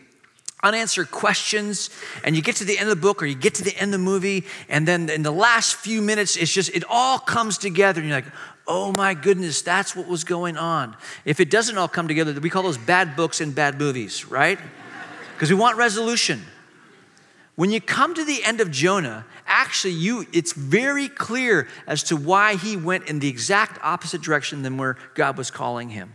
unanswered 0.65 1.11
questions, 1.11 1.89
and 2.23 2.35
you 2.35 2.41
get 2.41 2.55
to 2.57 2.65
the 2.65 2.77
end 2.77 2.89
of 2.89 2.95
the 2.95 3.01
book 3.01 3.21
or 3.21 3.25
you 3.25 3.35
get 3.35 3.55
to 3.55 3.63
the 3.63 3.75
end 3.77 3.93
of 3.93 3.99
the 3.99 4.05
movie, 4.05 4.43
and 4.67 4.87
then 4.87 5.09
in 5.09 5.23
the 5.23 5.31
last 5.31 5.75
few 5.75 6.01
minutes, 6.01 6.35
it's 6.35 6.51
just, 6.51 6.75
it 6.75 6.83
all 6.89 7.19
comes 7.19 7.57
together, 7.57 8.01
and 8.01 8.09
you're 8.09 8.17
like, 8.17 8.33
oh 8.67 8.91
my 8.91 9.13
goodness, 9.13 9.61
that's 9.61 9.95
what 9.95 10.07
was 10.07 10.23
going 10.23 10.57
on. 10.57 10.97
If 11.23 11.39
it 11.39 11.49
doesn't 11.49 11.77
all 11.77 11.87
come 11.87 12.07
together, 12.07 12.37
we 12.41 12.49
call 12.49 12.63
those 12.63 12.77
bad 12.77 13.15
books 13.15 13.39
and 13.39 13.53
bad 13.53 13.79
movies, 13.79 14.25
right? 14.25 14.59
Because 15.33 15.49
we 15.49 15.55
want 15.55 15.77
resolution. 15.77 16.41
When 17.55 17.71
you 17.71 17.79
come 17.79 18.13
to 18.15 18.25
the 18.25 18.43
end 18.43 18.59
of 18.59 18.69
Jonah, 18.69 19.25
actually 19.47 19.93
you 19.93 20.25
it's 20.33 20.51
very 20.53 21.07
clear 21.07 21.67
as 21.87 22.03
to 22.03 22.17
why 22.17 22.55
he 22.55 22.75
went 22.75 23.07
in 23.07 23.19
the 23.19 23.29
exact 23.29 23.79
opposite 23.81 24.21
direction 24.21 24.61
than 24.61 24.77
where 24.77 24.97
God 25.13 25.37
was 25.37 25.51
calling 25.51 25.89
him. 25.89 26.13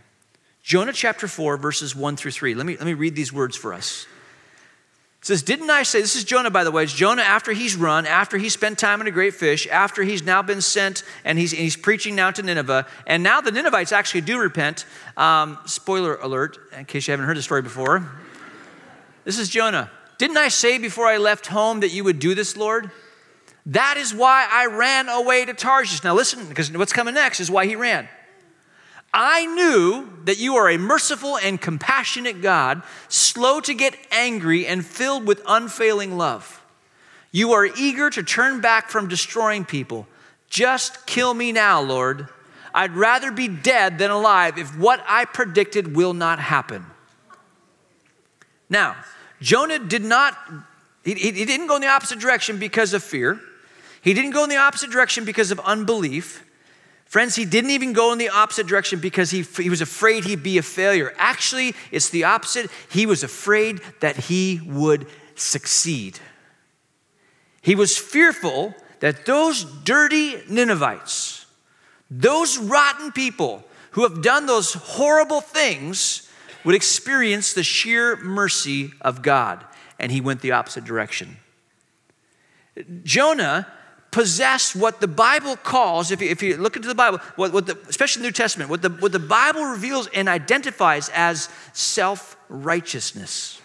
Jonah 0.62 0.92
chapter 0.92 1.26
4 1.26 1.56
verses 1.56 1.96
1 1.96 2.16
through 2.16 2.32
3. 2.32 2.54
Let 2.54 2.66
me 2.66 2.76
let 2.76 2.84
me 2.84 2.92
read 2.92 3.14
these 3.16 3.32
words 3.32 3.56
for 3.56 3.72
us. 3.72 4.06
It 5.20 5.26
says, 5.26 5.42
Didn't 5.42 5.68
I 5.68 5.82
say, 5.82 6.00
this 6.00 6.16
is 6.16 6.24
Jonah, 6.24 6.50
by 6.50 6.64
the 6.64 6.70
way. 6.70 6.82
It's 6.82 6.94
Jonah 6.94 7.22
after 7.22 7.52
he's 7.52 7.76
run, 7.76 8.06
after 8.06 8.38
he 8.38 8.48
spent 8.48 8.78
time 8.78 9.02
in 9.02 9.06
a 9.06 9.10
great 9.10 9.34
fish, 9.34 9.68
after 9.68 10.02
he's 10.02 10.22
now 10.22 10.40
been 10.40 10.62
sent 10.62 11.02
and 11.26 11.38
he's, 11.38 11.52
and 11.52 11.60
he's 11.60 11.76
preaching 11.76 12.14
now 12.14 12.30
to 12.30 12.42
Nineveh. 12.42 12.86
And 13.06 13.22
now 13.22 13.42
the 13.42 13.52
Ninevites 13.52 13.92
actually 13.92 14.22
do 14.22 14.38
repent. 14.38 14.86
Um, 15.18 15.58
spoiler 15.66 16.16
alert, 16.16 16.58
in 16.76 16.86
case 16.86 17.06
you 17.06 17.12
haven't 17.12 17.26
heard 17.26 17.36
the 17.36 17.42
story 17.42 17.60
before. 17.60 18.10
This 19.24 19.38
is 19.38 19.50
Jonah. 19.50 19.90
Didn't 20.16 20.38
I 20.38 20.48
say 20.48 20.78
before 20.78 21.06
I 21.06 21.18
left 21.18 21.48
home 21.48 21.80
that 21.80 21.90
you 21.90 22.02
would 22.04 22.18
do 22.18 22.34
this, 22.34 22.56
Lord? 22.56 22.90
That 23.66 23.98
is 23.98 24.14
why 24.14 24.48
I 24.50 24.66
ran 24.66 25.10
away 25.10 25.44
to 25.44 25.52
Tarshish. 25.52 26.02
Now 26.02 26.14
listen, 26.14 26.48
because 26.48 26.72
what's 26.72 26.94
coming 26.94 27.14
next 27.14 27.40
is 27.40 27.50
why 27.50 27.66
he 27.66 27.76
ran. 27.76 28.08
I 29.12 29.46
knew 29.46 30.08
that 30.24 30.38
you 30.38 30.56
are 30.56 30.70
a 30.70 30.78
merciful 30.78 31.36
and 31.36 31.60
compassionate 31.60 32.42
God, 32.42 32.82
slow 33.08 33.60
to 33.60 33.74
get 33.74 33.96
angry 34.12 34.66
and 34.66 34.86
filled 34.86 35.26
with 35.26 35.42
unfailing 35.46 36.16
love. 36.16 36.64
You 37.32 37.52
are 37.52 37.66
eager 37.66 38.10
to 38.10 38.22
turn 38.22 38.60
back 38.60 38.88
from 38.88 39.08
destroying 39.08 39.64
people. 39.64 40.06
Just 40.48 41.06
kill 41.06 41.34
me 41.34 41.52
now, 41.52 41.80
Lord. 41.80 42.28
I'd 42.74 42.94
rather 42.94 43.32
be 43.32 43.48
dead 43.48 43.98
than 43.98 44.10
alive 44.10 44.58
if 44.58 44.76
what 44.78 45.02
I 45.06 45.24
predicted 45.24 45.96
will 45.96 46.14
not 46.14 46.38
happen. 46.38 46.86
Now, 48.68 48.96
Jonah 49.40 49.78
did 49.80 50.04
not, 50.04 50.36
he, 51.04 51.14
he 51.14 51.44
didn't 51.44 51.66
go 51.66 51.76
in 51.76 51.82
the 51.82 51.88
opposite 51.88 52.20
direction 52.20 52.58
because 52.58 52.94
of 52.94 53.02
fear. 53.02 53.40
He 54.02 54.14
didn't 54.14 54.30
go 54.30 54.44
in 54.44 54.50
the 54.50 54.56
opposite 54.56 54.90
direction 54.90 55.24
because 55.24 55.50
of 55.50 55.58
unbelief. 55.60 56.44
Friends, 57.10 57.34
he 57.34 57.44
didn't 57.44 57.70
even 57.70 57.92
go 57.92 58.12
in 58.12 58.18
the 58.18 58.28
opposite 58.28 58.68
direction 58.68 59.00
because 59.00 59.32
he, 59.32 59.42
he 59.42 59.68
was 59.68 59.80
afraid 59.80 60.24
he'd 60.24 60.44
be 60.44 60.58
a 60.58 60.62
failure. 60.62 61.12
Actually, 61.18 61.74
it's 61.90 62.08
the 62.08 62.22
opposite. 62.22 62.70
He 62.88 63.04
was 63.04 63.24
afraid 63.24 63.80
that 63.98 64.16
he 64.16 64.60
would 64.64 65.08
succeed. 65.34 66.20
He 67.62 67.74
was 67.74 67.98
fearful 67.98 68.76
that 69.00 69.26
those 69.26 69.64
dirty 69.64 70.36
Ninevites, 70.48 71.46
those 72.08 72.58
rotten 72.58 73.10
people 73.10 73.64
who 73.90 74.04
have 74.04 74.22
done 74.22 74.46
those 74.46 74.74
horrible 74.74 75.40
things, 75.40 76.30
would 76.64 76.76
experience 76.76 77.54
the 77.54 77.64
sheer 77.64 78.14
mercy 78.18 78.92
of 79.00 79.20
God. 79.20 79.64
And 79.98 80.12
he 80.12 80.20
went 80.20 80.42
the 80.42 80.52
opposite 80.52 80.84
direction. 80.84 81.38
Jonah 83.02 83.66
possessed 84.10 84.74
what 84.74 85.00
the 85.00 85.08
Bible 85.08 85.56
calls, 85.56 86.10
if 86.10 86.20
you, 86.20 86.28
if 86.28 86.42
you 86.42 86.56
look 86.56 86.76
into 86.76 86.88
the 86.88 86.94
Bible, 86.94 87.18
what, 87.36 87.52
what 87.52 87.66
the, 87.66 87.78
especially 87.88 88.22
the 88.22 88.28
New 88.28 88.32
Testament, 88.32 88.70
what 88.70 88.82
the, 88.82 88.90
what 88.90 89.12
the 89.12 89.18
Bible 89.18 89.64
reveals 89.64 90.08
and 90.08 90.28
identifies 90.28 91.08
as 91.14 91.48
self 91.72 92.36
righteousness. 92.48 93.60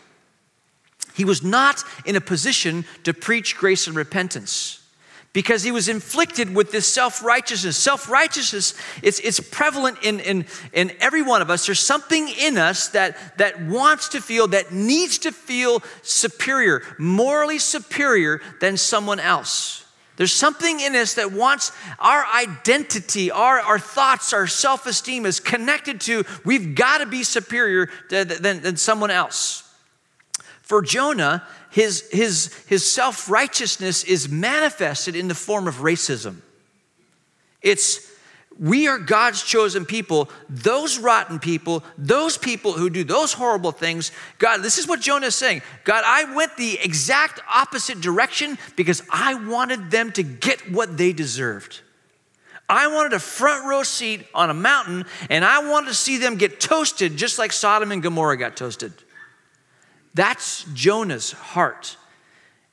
He 1.16 1.26
was 1.26 1.44
not 1.44 1.84
in 2.06 2.16
a 2.16 2.22
position 2.22 2.86
to 3.04 3.14
preach 3.14 3.56
grace 3.56 3.88
and 3.88 3.96
repentance 3.96 4.82
because 5.32 5.64
he 5.64 5.72
was 5.72 5.90
inflicted 5.90 6.54
with 6.54 6.72
this 6.72 6.88
self-righteousness. 6.88 7.78
Self-righteousness 7.78 8.74
it's, 9.02 9.20
it's 9.20 9.40
prevalent 9.40 9.98
in, 10.04 10.20
in, 10.20 10.46
in 10.74 10.92
every 11.00 11.22
one 11.22 11.42
of 11.42 11.50
us. 11.50 11.66
There's 11.66 11.80
something 11.80 12.28
in 12.28 12.58
us 12.58 12.90
that, 12.90 13.38
that 13.38 13.62
wants 13.62 14.10
to 14.10 14.22
feel 14.22 14.48
that 14.50 14.74
needs 14.74 15.18
to 15.20 15.32
feel 15.32 15.82
superior 16.02 16.84
morally 17.00 17.60
superior 17.60 18.42
than 18.60 18.76
someone 18.76 19.20
else 19.20 19.85
there's 20.18 20.32
something 20.32 20.80
in 20.80 20.96
us 20.96 21.16
that 21.16 21.32
wants 21.32 21.72
our 22.00 22.26
identity, 22.26 23.32
our, 23.32 23.60
our 23.60 23.80
thoughts, 23.80 24.34
our 24.34 24.48
self 24.48 24.86
esteem 24.86 25.26
is 25.26 25.40
connected 25.40 26.00
to 26.02 26.24
we've 26.46 26.76
got 26.76 27.00
to 27.00 27.06
be 27.06 27.24
superior 27.24 27.88
to, 28.10 28.26
than, 28.26 28.62
than 28.62 28.78
someone 28.78 29.12
else. 29.12 29.62
For 30.62 30.82
Jonah, 30.82 31.44
his, 31.70 32.10
his, 32.12 32.54
his 32.68 32.90
self 32.90 33.30
righteousness 33.30 34.04
is 34.04 34.30
manifested 34.30 35.16
in 35.16 35.28
the 35.28 35.36
form 35.36 35.68
of 35.68 35.76
racism. 35.76 36.38
It's 37.62 38.15
we 38.60 38.88
are 38.88 38.98
God's 38.98 39.44
chosen 39.44 39.86
people. 39.86 40.30
Those 40.50 40.98
rotten 40.98 41.40
people, 41.40 41.84
those 41.98 42.38
people 42.38 42.74
who 42.74 42.90
do 42.90 43.04
those 43.04 43.34
horrible 43.34 43.72
things, 43.72 44.12
God, 44.38 44.62
this 44.62 44.78
is 44.78 44.88
what 44.88 45.02
Jonah 45.02 45.28
is 45.28 45.36
saying. 45.36 45.62
God, 45.84 46.04
I 46.06 46.34
went 46.36 46.56
the 46.56 46.80
exact 46.82 47.42
opposite 47.54 48.00
direction 48.00 48.58
because 48.76 49.02
I 49.10 49.34
wanted 49.34 49.92
them 49.92 50.12
to 50.14 50.24
get 50.24 50.72
what 50.72 50.98
they 50.98 51.12
deserved. 51.12 51.82
I 52.68 52.88
wanted 52.88 53.14
a 53.14 53.20
front 53.20 53.66
row 53.66 53.84
seat 53.84 54.26
on 54.34 54.50
a 54.50 54.54
mountain 54.54 55.06
and 55.30 55.46
I 55.46 55.70
wanted 55.70 55.88
to 55.88 55.94
see 55.94 56.18
them 56.18 56.38
get 56.38 56.60
toasted 56.60 57.18
just 57.18 57.38
like 57.38 57.52
Sodom 57.52 57.92
and 57.92 58.02
Gomorrah 58.02 58.38
got 58.38 58.56
toasted. 58.58 58.94
That's 60.14 60.64
Jonah's 60.74 61.34
heart. 61.34 61.98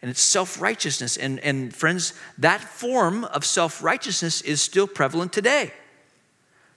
And 0.03 0.11
it's 0.11 0.21
self 0.21 0.61
righteousness. 0.61 1.17
And, 1.17 1.39
and 1.41 1.75
friends, 1.75 2.13
that 2.39 2.61
form 2.61 3.25
of 3.25 3.45
self 3.45 3.83
righteousness 3.83 4.41
is 4.43 4.61
still 4.61 4.89
prevalent 4.89 5.33
today. 5.33 5.73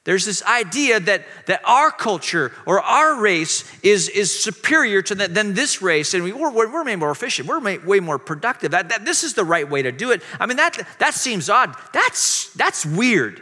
There's 0.05 0.23
this 0.23 0.43
idea 0.43 0.99
that, 0.99 1.25
that 1.47 1.61
our 1.65 1.89
culture 1.89 2.51
or 2.67 2.79
our 2.79 3.19
race 3.19 3.63
is, 3.81 4.07
is 4.07 4.39
superior 4.39 5.01
to 5.01 5.15
the, 5.15 5.27
than 5.27 5.55
this 5.55 5.81
race, 5.81 6.13
and 6.13 6.23
we, 6.23 6.31
we're, 6.31 6.51
we're 6.51 6.83
way 6.83 6.95
more 6.95 7.09
efficient, 7.09 7.47
we're 7.47 7.59
way 7.59 7.99
more 7.99 8.19
productive. 8.19 8.71
That, 8.71 8.89
that, 8.89 9.03
this 9.03 9.23
is 9.23 9.33
the 9.33 9.43
right 9.43 9.67
way 9.67 9.81
to 9.81 9.91
do 9.91 10.11
it. 10.11 10.21
I 10.39 10.45
mean, 10.45 10.57
that, 10.57 10.87
that 10.99 11.15
seems 11.15 11.49
odd. 11.49 11.75
That's, 11.91 12.53
that's 12.53 12.85
weird. 12.85 13.41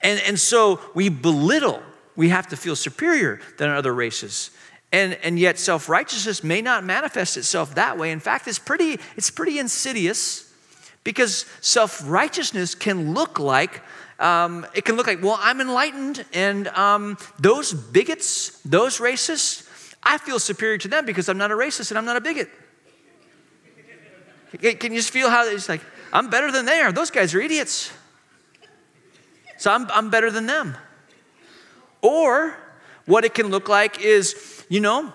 And, 0.00 0.18
and 0.26 0.40
so 0.40 0.80
we 0.94 1.10
belittle, 1.10 1.82
we 2.16 2.30
have 2.30 2.46
to 2.48 2.56
feel 2.56 2.74
superior 2.74 3.40
than 3.58 3.68
other 3.68 3.94
races. 3.94 4.50
And, 4.90 5.18
and 5.22 5.38
yet 5.38 5.58
self-righteousness 5.58 6.42
may 6.42 6.62
not 6.62 6.82
manifest 6.82 7.36
itself 7.36 7.74
that 7.74 7.98
way. 7.98 8.10
In 8.10 8.20
fact, 8.20 8.48
it's 8.48 8.58
pretty, 8.58 8.98
it's 9.16 9.30
pretty 9.30 9.58
insidious 9.58 10.50
because 11.04 11.44
self-righteousness 11.60 12.74
can 12.74 13.12
look 13.12 13.38
like 13.38 13.82
um, 14.18 14.66
it 14.74 14.84
can 14.84 14.96
look 14.96 15.06
like, 15.06 15.22
well, 15.22 15.38
I'm 15.40 15.60
enlightened, 15.60 16.24
and 16.32 16.66
um, 16.68 17.16
those 17.38 17.72
bigots, 17.72 18.60
those 18.64 18.98
racists, 18.98 19.94
I 20.02 20.18
feel 20.18 20.38
superior 20.40 20.78
to 20.78 20.88
them 20.88 21.06
because 21.06 21.28
I'm 21.28 21.38
not 21.38 21.52
a 21.52 21.54
racist 21.54 21.90
and 21.90 21.98
I'm 21.98 22.04
not 22.04 22.16
a 22.16 22.20
bigot. 22.20 22.50
Can 24.60 24.92
you 24.92 24.98
just 24.98 25.10
feel 25.10 25.30
how 25.30 25.46
it's 25.46 25.68
like, 25.68 25.82
I'm 26.12 26.30
better 26.30 26.50
than 26.50 26.64
they 26.64 26.80
are. 26.80 26.90
Those 26.90 27.10
guys 27.10 27.34
are 27.34 27.40
idiots. 27.40 27.92
So 29.58 29.70
I'm, 29.70 29.86
I'm 29.90 30.10
better 30.10 30.30
than 30.30 30.46
them. 30.46 30.76
Or 32.00 32.56
what 33.04 33.24
it 33.24 33.34
can 33.34 33.48
look 33.48 33.68
like 33.68 34.00
is, 34.00 34.57
you 34.68 34.80
know, 34.80 35.12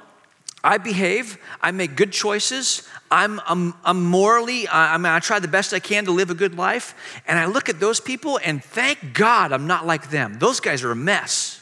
I 0.64 0.78
behave, 0.78 1.38
I 1.62 1.72
make 1.72 1.96
good 1.96 2.14
choices, 2.14 2.88
I'm, 3.12 3.42
I'm, 3.46 3.74
I'm 3.84 4.04
morally, 4.04 4.68
I, 4.68 4.96
I, 4.96 4.98
mean, 4.98 5.08
I 5.08 5.20
try 5.20 5.40
the 5.40 5.48
best 5.48 5.74
I 5.74 5.80
can 5.80 6.06
to 6.06 6.12
live 6.12 6.30
a 6.30 6.36
good 6.36 6.56
life, 6.56 7.22
and 7.28 7.38
I 7.38 7.46
look 7.46 7.68
at 7.68 7.80
those 7.82 8.00
people 8.00 8.40
and 8.44 8.64
thank 8.64 9.14
God 9.14 9.52
I'm 9.52 9.68
not 9.68 9.86
like 9.86 10.10
them. 10.10 10.40
Those 10.40 10.62
guys 10.62 10.84
are 10.84 10.92
a 10.92 10.96
mess. 10.96 11.62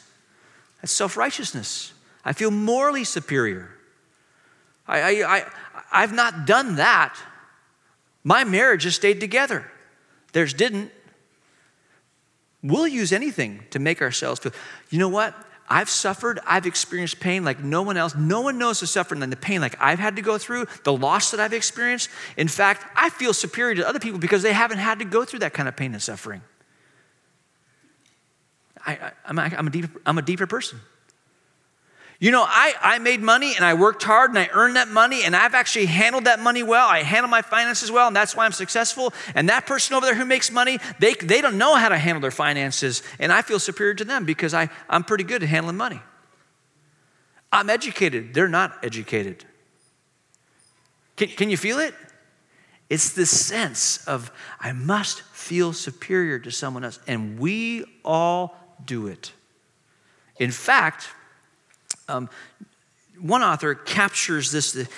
That's 0.80 0.92
self 0.92 1.16
righteousness. 1.16 1.92
I 2.24 2.32
feel 2.32 2.52
morally 2.52 3.02
superior. 3.02 3.70
I, 4.86 5.00
I, 5.00 5.36
I, 5.36 5.44
I've 5.90 6.12
not 6.12 6.46
done 6.46 6.76
that. 6.76 7.18
My 8.24 8.44
marriage 8.44 8.84
has 8.84 8.94
stayed 8.94 9.20
together, 9.20 9.70
theirs 10.32 10.54
didn't. 10.54 10.92
We'll 12.64 12.86
use 12.86 13.12
anything 13.12 13.64
to 13.70 13.80
make 13.80 14.00
ourselves 14.00 14.38
feel, 14.38 14.52
you 14.88 15.00
know 15.00 15.08
what? 15.08 15.34
I've 15.68 15.88
suffered, 15.88 16.40
I've 16.46 16.66
experienced 16.66 17.20
pain 17.20 17.44
like 17.44 17.62
no 17.62 17.82
one 17.82 17.96
else. 17.96 18.14
No 18.14 18.40
one 18.42 18.58
knows 18.58 18.80
the 18.80 18.86
suffering 18.86 19.22
and 19.22 19.32
the 19.32 19.36
pain 19.36 19.60
like 19.60 19.76
I've 19.80 19.98
had 19.98 20.16
to 20.16 20.22
go 20.22 20.38
through, 20.38 20.66
the 20.84 20.92
loss 20.92 21.30
that 21.30 21.40
I've 21.40 21.52
experienced. 21.52 22.10
In 22.36 22.48
fact, 22.48 22.84
I 22.96 23.10
feel 23.10 23.32
superior 23.32 23.76
to 23.76 23.88
other 23.88 23.98
people 23.98 24.18
because 24.18 24.42
they 24.42 24.52
haven't 24.52 24.78
had 24.78 24.98
to 24.98 25.04
go 25.04 25.24
through 25.24 25.40
that 25.40 25.54
kind 25.54 25.68
of 25.68 25.76
pain 25.76 25.92
and 25.92 26.02
suffering. 26.02 26.42
I, 28.84 29.12
am 29.26 29.38
a, 29.38 29.70
deeper, 29.70 30.00
I'm 30.04 30.18
a 30.18 30.22
deeper 30.22 30.46
person. 30.46 30.80
You 32.22 32.30
know, 32.30 32.44
I, 32.46 32.74
I 32.80 32.98
made 33.00 33.20
money 33.20 33.56
and 33.56 33.64
I 33.64 33.74
worked 33.74 34.04
hard 34.04 34.30
and 34.30 34.38
I 34.38 34.48
earned 34.52 34.76
that 34.76 34.86
money 34.86 35.24
and 35.24 35.34
I've 35.34 35.54
actually 35.54 35.86
handled 35.86 36.26
that 36.26 36.38
money 36.38 36.62
well. 36.62 36.86
I 36.86 37.02
handle 37.02 37.28
my 37.28 37.42
finances 37.42 37.90
well 37.90 38.06
and 38.06 38.14
that's 38.14 38.36
why 38.36 38.44
I'm 38.44 38.52
successful. 38.52 39.12
And 39.34 39.48
that 39.48 39.66
person 39.66 39.96
over 39.96 40.06
there 40.06 40.14
who 40.14 40.24
makes 40.24 40.48
money, 40.48 40.78
they, 41.00 41.14
they 41.14 41.40
don't 41.40 41.58
know 41.58 41.74
how 41.74 41.88
to 41.88 41.98
handle 41.98 42.20
their 42.20 42.30
finances 42.30 43.02
and 43.18 43.32
I 43.32 43.42
feel 43.42 43.58
superior 43.58 43.94
to 43.94 44.04
them 44.04 44.24
because 44.24 44.54
I, 44.54 44.68
I'm 44.88 45.02
pretty 45.02 45.24
good 45.24 45.42
at 45.42 45.48
handling 45.48 45.76
money. 45.76 46.00
I'm 47.50 47.68
educated, 47.68 48.34
they're 48.34 48.46
not 48.46 48.78
educated. 48.84 49.44
Can, 51.16 51.26
can 51.30 51.50
you 51.50 51.56
feel 51.56 51.80
it? 51.80 51.92
It's 52.88 53.14
the 53.14 53.26
sense 53.26 54.06
of 54.06 54.30
I 54.60 54.70
must 54.70 55.22
feel 55.22 55.72
superior 55.72 56.38
to 56.38 56.52
someone 56.52 56.84
else. 56.84 57.00
And 57.08 57.40
we 57.40 57.84
all 58.04 58.56
do 58.84 59.08
it. 59.08 59.32
In 60.38 60.52
fact, 60.52 61.08
um, 62.08 62.28
one 63.20 63.42
author 63.42 63.74
captures 63.74 64.50
this. 64.50 64.88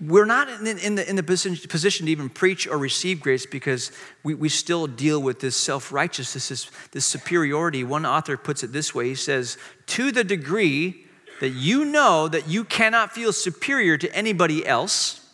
We're 0.00 0.26
not 0.26 0.48
in, 0.48 0.78
in, 0.78 0.94
the, 0.94 1.08
in 1.08 1.16
the 1.16 1.22
position 1.22 2.06
to 2.06 2.12
even 2.12 2.28
preach 2.28 2.66
or 2.66 2.78
receive 2.78 3.20
grace 3.20 3.46
because 3.46 3.90
we, 4.22 4.34
we 4.34 4.48
still 4.48 4.86
deal 4.86 5.20
with 5.20 5.40
this 5.40 5.56
self 5.56 5.92
righteousness, 5.92 6.48
this, 6.48 6.70
this 6.92 7.04
superiority. 7.04 7.82
One 7.84 8.06
author 8.06 8.36
puts 8.36 8.62
it 8.62 8.72
this 8.72 8.94
way 8.94 9.08
he 9.08 9.14
says, 9.14 9.58
To 9.86 10.12
the 10.12 10.24
degree 10.24 11.04
that 11.40 11.50
you 11.50 11.84
know 11.84 12.28
that 12.28 12.48
you 12.48 12.64
cannot 12.64 13.12
feel 13.12 13.32
superior 13.32 13.96
to 13.96 14.12
anybody 14.14 14.66
else, 14.66 15.24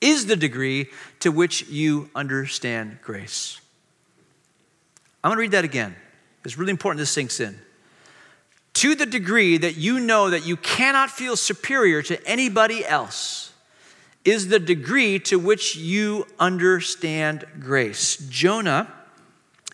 is 0.00 0.26
the 0.26 0.36
degree 0.36 0.88
to 1.20 1.30
which 1.30 1.66
you 1.68 2.10
understand 2.14 2.98
grace. 3.02 3.60
I'm 5.22 5.30
going 5.30 5.38
to 5.38 5.40
read 5.40 5.52
that 5.52 5.64
again. 5.64 5.96
It's 6.44 6.58
really 6.58 6.72
important 6.72 6.98
this 6.98 7.10
sinks 7.10 7.40
in 7.40 7.58
to 8.74 8.94
the 8.94 9.06
degree 9.06 9.56
that 9.56 9.76
you 9.76 10.00
know 10.00 10.30
that 10.30 10.46
you 10.46 10.56
cannot 10.56 11.10
feel 11.10 11.36
superior 11.36 12.02
to 12.02 12.24
anybody 12.26 12.84
else 12.84 13.52
is 14.24 14.48
the 14.48 14.58
degree 14.58 15.18
to 15.18 15.38
which 15.38 15.76
you 15.76 16.26
understand 16.38 17.44
grace. 17.60 18.16
Jonah 18.28 18.92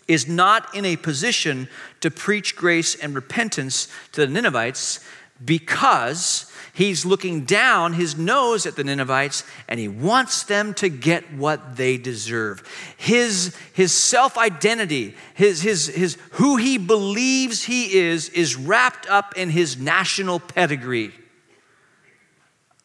is 0.07 0.27
not 0.27 0.73
in 0.75 0.83
a 0.85 0.97
position 0.97 1.69
to 2.01 2.11
preach 2.11 2.55
grace 2.55 2.95
and 2.95 3.15
repentance 3.15 3.87
to 4.11 4.25
the 4.25 4.27
Ninevites 4.27 4.99
because 5.43 6.50
He's 6.73 7.05
looking 7.05 7.43
down 7.43 7.93
his 7.93 8.17
nose 8.17 8.65
at 8.65 8.75
the 8.75 8.83
Ninevites 8.83 9.43
and 9.67 9.79
he 9.79 9.89
wants 9.89 10.43
them 10.43 10.73
to 10.75 10.87
get 10.87 11.33
what 11.33 11.75
they 11.75 11.97
deserve. 11.97 12.63
His, 12.97 13.55
his 13.73 13.93
self 13.93 14.37
identity, 14.37 15.15
his, 15.33 15.61
his, 15.61 15.87
his, 15.87 16.17
who 16.33 16.55
he 16.55 16.77
believes 16.77 17.63
he 17.63 17.93
is, 17.97 18.29
is 18.29 18.55
wrapped 18.55 19.05
up 19.09 19.37
in 19.37 19.49
his 19.49 19.77
national 19.77 20.39
pedigree. 20.39 21.11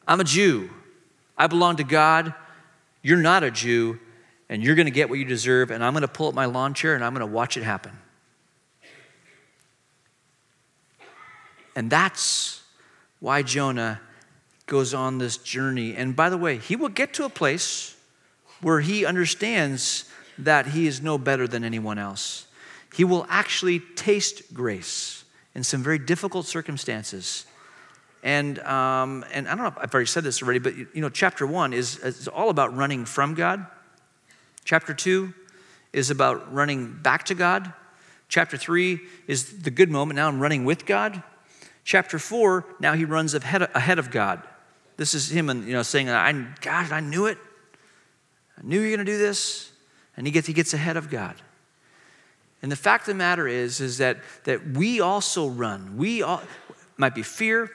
I'm 0.08 0.20
a 0.20 0.24
Jew. 0.24 0.70
I 1.38 1.46
belong 1.46 1.76
to 1.76 1.84
God. 1.84 2.34
You're 3.02 3.18
not 3.18 3.44
a 3.44 3.52
Jew, 3.52 4.00
and 4.48 4.64
you're 4.64 4.74
going 4.74 4.86
to 4.86 4.92
get 4.92 5.08
what 5.08 5.18
you 5.18 5.24
deserve, 5.24 5.70
and 5.70 5.84
I'm 5.84 5.92
going 5.92 6.02
to 6.02 6.08
pull 6.08 6.28
up 6.28 6.34
my 6.34 6.46
lawn 6.46 6.74
chair 6.74 6.94
and 6.96 7.04
I'm 7.04 7.14
going 7.14 7.26
to 7.26 7.32
watch 7.32 7.56
it 7.56 7.62
happen. 7.62 7.92
And 11.76 11.90
that's 11.90 12.62
why 13.20 13.42
Jonah 13.42 14.00
goes 14.66 14.94
on 14.94 15.18
this 15.18 15.36
journey. 15.36 15.94
And 15.94 16.14
by 16.14 16.28
the 16.28 16.36
way, 16.36 16.58
he 16.58 16.76
will 16.76 16.88
get 16.88 17.14
to 17.14 17.24
a 17.24 17.28
place 17.28 17.96
where 18.60 18.80
he 18.80 19.04
understands 19.04 20.10
that 20.38 20.68
he 20.68 20.86
is 20.86 21.00
no 21.00 21.18
better 21.18 21.46
than 21.46 21.64
anyone 21.64 21.98
else. 21.98 22.46
He 22.94 23.04
will 23.04 23.26
actually 23.28 23.80
taste 23.80 24.52
grace 24.52 25.24
in 25.54 25.62
some 25.62 25.82
very 25.82 25.98
difficult 25.98 26.46
circumstances. 26.46 27.46
And, 28.22 28.58
um, 28.60 29.24
and 29.32 29.46
I 29.46 29.54
don't 29.54 29.62
know 29.62 29.68
if 29.68 29.78
I've 29.78 29.94
already 29.94 30.06
said 30.06 30.24
this 30.24 30.42
already, 30.42 30.58
but 30.58 30.76
you 30.76 30.88
know, 30.96 31.08
chapter 31.08 31.46
one 31.46 31.72
is, 31.72 31.98
is 31.98 32.28
all 32.28 32.50
about 32.50 32.76
running 32.76 33.04
from 33.04 33.34
God. 33.34 33.66
Chapter 34.64 34.94
two 34.94 35.32
is 35.92 36.10
about 36.10 36.52
running 36.52 36.98
back 37.02 37.24
to 37.26 37.34
God. 37.34 37.72
Chapter 38.28 38.56
three 38.56 39.00
is 39.28 39.62
the 39.62 39.70
good 39.70 39.90
moment. 39.90 40.16
Now 40.16 40.28
I'm 40.28 40.40
running 40.40 40.64
with 40.64 40.86
God. 40.86 41.22
Chapter 41.86 42.18
4, 42.18 42.66
now 42.80 42.94
he 42.94 43.04
runs 43.04 43.32
ahead, 43.32 43.98
of 44.00 44.10
God. 44.10 44.42
This 44.96 45.14
is 45.14 45.30
him 45.30 45.48
you 45.48 45.72
know 45.72 45.84
saying, 45.84 46.10
I, 46.10 46.32
God, 46.60 46.90
I 46.90 46.98
knew 46.98 47.26
it. 47.26 47.38
I 48.58 48.66
knew 48.66 48.80
you 48.80 48.90
were 48.90 48.96
going 48.96 49.06
to 49.06 49.12
do 49.12 49.16
this. 49.16 49.70
And 50.16 50.26
he 50.26 50.32
gets, 50.32 50.48
he 50.48 50.52
gets 50.52 50.74
ahead 50.74 50.96
of 50.96 51.08
God. 51.08 51.36
And 52.60 52.72
the 52.72 52.76
fact 52.76 53.02
of 53.02 53.06
the 53.06 53.14
matter 53.14 53.46
is, 53.46 53.80
is 53.80 53.98
that, 53.98 54.16
that 54.44 54.66
we 54.70 55.00
also 55.00 55.46
run. 55.46 55.96
We 55.96 56.22
all, 56.22 56.42
might 56.96 57.14
be 57.14 57.22
fear, 57.22 57.70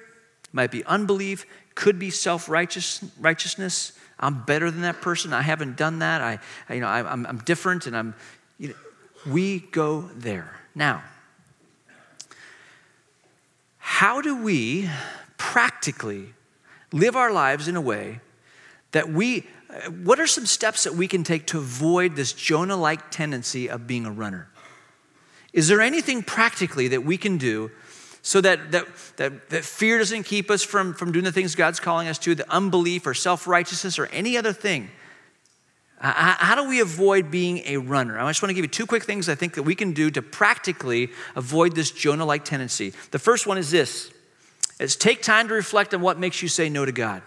might 0.52 0.71
be 0.71 0.84
unbelief, 0.84 1.45
could 1.74 1.97
be 1.97 2.10
self-righteousness. 2.10 3.93
I'm 4.19 4.43
better 4.43 4.69
than 4.69 4.82
that 4.82 5.00
person. 5.00 5.32
I 5.32 5.41
haven't 5.41 5.78
done 5.78 6.00
that. 6.00 6.19
I, 6.19 6.39
I 6.67 6.74
you 6.74 6.82
know, 6.82 6.88
I, 6.88 7.00
am 7.00 7.26
I'm 7.26 7.38
different, 7.38 7.88
and 7.88 7.95
I'm. 7.95 8.13
You 8.58 8.69
know, 8.69 8.76
we 9.32 9.60
go 9.60 10.10
there 10.15 10.60
now. 10.76 11.02
How 13.91 14.21
do 14.21 14.41
we 14.41 14.89
practically 15.38 16.34
live 16.93 17.15
our 17.17 17.32
lives 17.32 17.67
in 17.67 17.75
a 17.75 17.82
way 17.82 18.21
that 18.93 19.10
we, 19.10 19.45
what 20.04 20.17
are 20.17 20.25
some 20.25 20.45
steps 20.45 20.86
that 20.86 20.95
we 20.95 21.08
can 21.10 21.23
take 21.23 21.45
to 21.47 21.60
avoid 21.60 22.15
this 22.15 22.32
Jonah 22.34 22.77
like 22.77 23.12
tendency 23.12 23.69
of 23.69 23.86
being 23.88 24.06
a 24.06 24.12
runner? 24.12 24.47
Is 25.54 25.67
there 25.67 25.82
anything 25.82 26.23
practically 26.23 26.88
that 26.88 27.04
we 27.04 27.17
can 27.17 27.38
do 27.38 27.69
so 28.23 28.39
that, 28.41 28.71
that, 28.71 28.88
that, 29.17 29.49
that 29.49 29.65
fear 29.65 29.99
doesn't 29.99 30.23
keep 30.23 30.49
us 30.49 30.63
from, 30.63 30.93
from 30.93 31.12
doing 31.12 31.25
the 31.25 31.32
things 31.32 31.54
God's 31.54 31.82
calling 31.82 32.08
us 32.08 32.17
to, 32.19 32.34
the 32.34 32.49
unbelief 32.49 33.06
or 33.06 33.13
self 33.13 33.45
righteousness 33.45 33.99
or 33.99 34.06
any 34.08 34.36
other 34.36 34.54
thing? 34.54 34.89
Uh, 36.01 36.35
how 36.39 36.55
do 36.55 36.67
we 36.67 36.79
avoid 36.79 37.29
being 37.29 37.59
a 37.65 37.77
runner? 37.77 38.19
I 38.19 38.27
just 38.29 38.41
want 38.41 38.49
to 38.49 38.55
give 38.55 38.65
you 38.65 38.69
two 38.69 38.87
quick 38.87 39.03
things 39.03 39.29
I 39.29 39.35
think 39.35 39.53
that 39.53 39.63
we 39.63 39.75
can 39.75 39.93
do 39.93 40.09
to 40.09 40.21
practically 40.21 41.09
avoid 41.35 41.75
this 41.75 41.91
Jonah 41.91 42.25
like 42.25 42.43
tendency. 42.43 42.93
The 43.11 43.19
first 43.19 43.45
one 43.45 43.59
is 43.59 43.69
this 43.69 44.11
it's 44.79 44.95
take 44.95 45.21
time 45.21 45.47
to 45.49 45.53
reflect 45.53 45.93
on 45.93 46.01
what 46.01 46.19
makes 46.19 46.41
you 46.41 46.47
say 46.47 46.69
no 46.69 46.85
to 46.85 46.91
God. 46.91 47.21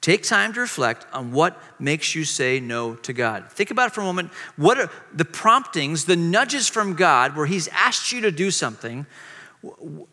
Take 0.00 0.22
time 0.22 0.54
to 0.54 0.60
reflect 0.60 1.06
on 1.12 1.30
what 1.30 1.60
makes 1.78 2.14
you 2.14 2.24
say 2.24 2.58
no 2.58 2.94
to 2.94 3.12
God. 3.12 3.52
Think 3.52 3.70
about 3.70 3.88
it 3.88 3.92
for 3.92 4.00
a 4.00 4.04
moment. 4.04 4.30
What 4.56 4.78
are 4.78 4.90
the 5.12 5.26
promptings, 5.26 6.06
the 6.06 6.16
nudges 6.16 6.68
from 6.68 6.94
God 6.94 7.36
where 7.36 7.44
He's 7.44 7.68
asked 7.68 8.12
you 8.12 8.22
to 8.22 8.30
do 8.30 8.50
something? 8.50 9.04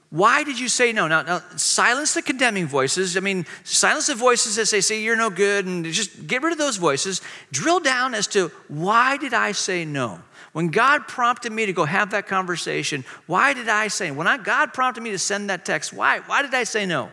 Why 0.09 0.43
did 0.43 0.59
you 0.59 0.67
say 0.67 0.91
no? 0.91 1.07
Now, 1.07 1.21
now, 1.21 1.41
silence 1.55 2.13
the 2.13 2.21
condemning 2.21 2.67
voices. 2.67 3.15
I 3.15 3.21
mean, 3.21 3.45
silence 3.63 4.07
the 4.07 4.15
voices 4.15 4.57
that 4.57 4.65
say, 4.65 4.81
say 4.81 5.01
you're 5.01 5.15
no 5.15 5.29
good, 5.29 5.65
and 5.65 5.85
just 5.85 6.27
get 6.27 6.41
rid 6.41 6.51
of 6.51 6.57
those 6.57 6.77
voices. 6.77 7.21
Drill 7.51 7.79
down 7.79 8.13
as 8.13 8.27
to 8.27 8.49
why 8.67 9.15
did 9.15 9.33
I 9.33 9.53
say 9.53 9.85
no? 9.85 10.19
When 10.51 10.67
God 10.67 11.07
prompted 11.07 11.51
me 11.51 11.65
to 11.65 11.73
go 11.73 11.85
have 11.85 12.11
that 12.11 12.27
conversation, 12.27 13.05
why 13.25 13.53
did 13.53 13.69
I 13.69 13.87
say? 13.87 14.11
When 14.11 14.27
I, 14.27 14.37
God 14.37 14.73
prompted 14.73 15.01
me 15.01 15.11
to 15.11 15.19
send 15.19 15.49
that 15.49 15.65
text, 15.65 15.93
why? 15.93 16.19
Why 16.19 16.41
did 16.41 16.53
I 16.53 16.63
say 16.63 16.85
no? 16.85 17.09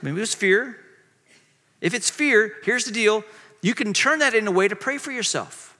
Maybe 0.00 0.16
it 0.16 0.20
was 0.20 0.34
fear. 0.34 0.78
If 1.80 1.94
it's 1.94 2.10
fear, 2.10 2.54
here's 2.64 2.84
the 2.84 2.92
deal 2.92 3.22
you 3.60 3.74
can 3.74 3.92
turn 3.92 4.18
that 4.18 4.34
in 4.34 4.48
a 4.48 4.50
way 4.50 4.66
to 4.66 4.74
pray 4.74 4.98
for 4.98 5.12
yourself. 5.12 5.76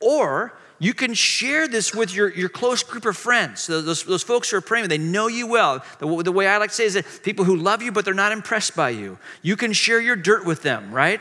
Or 0.00 0.56
you 0.78 0.92
can 0.92 1.14
share 1.14 1.68
this 1.68 1.94
with 1.94 2.14
your, 2.14 2.34
your 2.34 2.48
close 2.48 2.82
group 2.82 3.06
of 3.06 3.16
friends. 3.16 3.66
Those, 3.66 4.04
those 4.04 4.22
folks 4.22 4.50
who 4.50 4.56
are 4.56 4.60
praying, 4.60 4.88
they 4.88 4.98
know 4.98 5.28
you 5.28 5.46
well. 5.46 5.84
The, 5.98 6.22
the 6.22 6.32
way 6.32 6.48
I 6.48 6.56
like 6.58 6.70
to 6.70 6.74
say 6.74 6.84
is 6.84 6.94
that 6.94 7.06
people 7.22 7.44
who 7.44 7.56
love 7.56 7.82
you, 7.82 7.92
but 7.92 8.04
they're 8.04 8.14
not 8.14 8.32
impressed 8.32 8.74
by 8.74 8.90
you. 8.90 9.18
You 9.42 9.56
can 9.56 9.72
share 9.72 10.00
your 10.00 10.16
dirt 10.16 10.44
with 10.44 10.62
them, 10.62 10.92
right? 10.92 11.20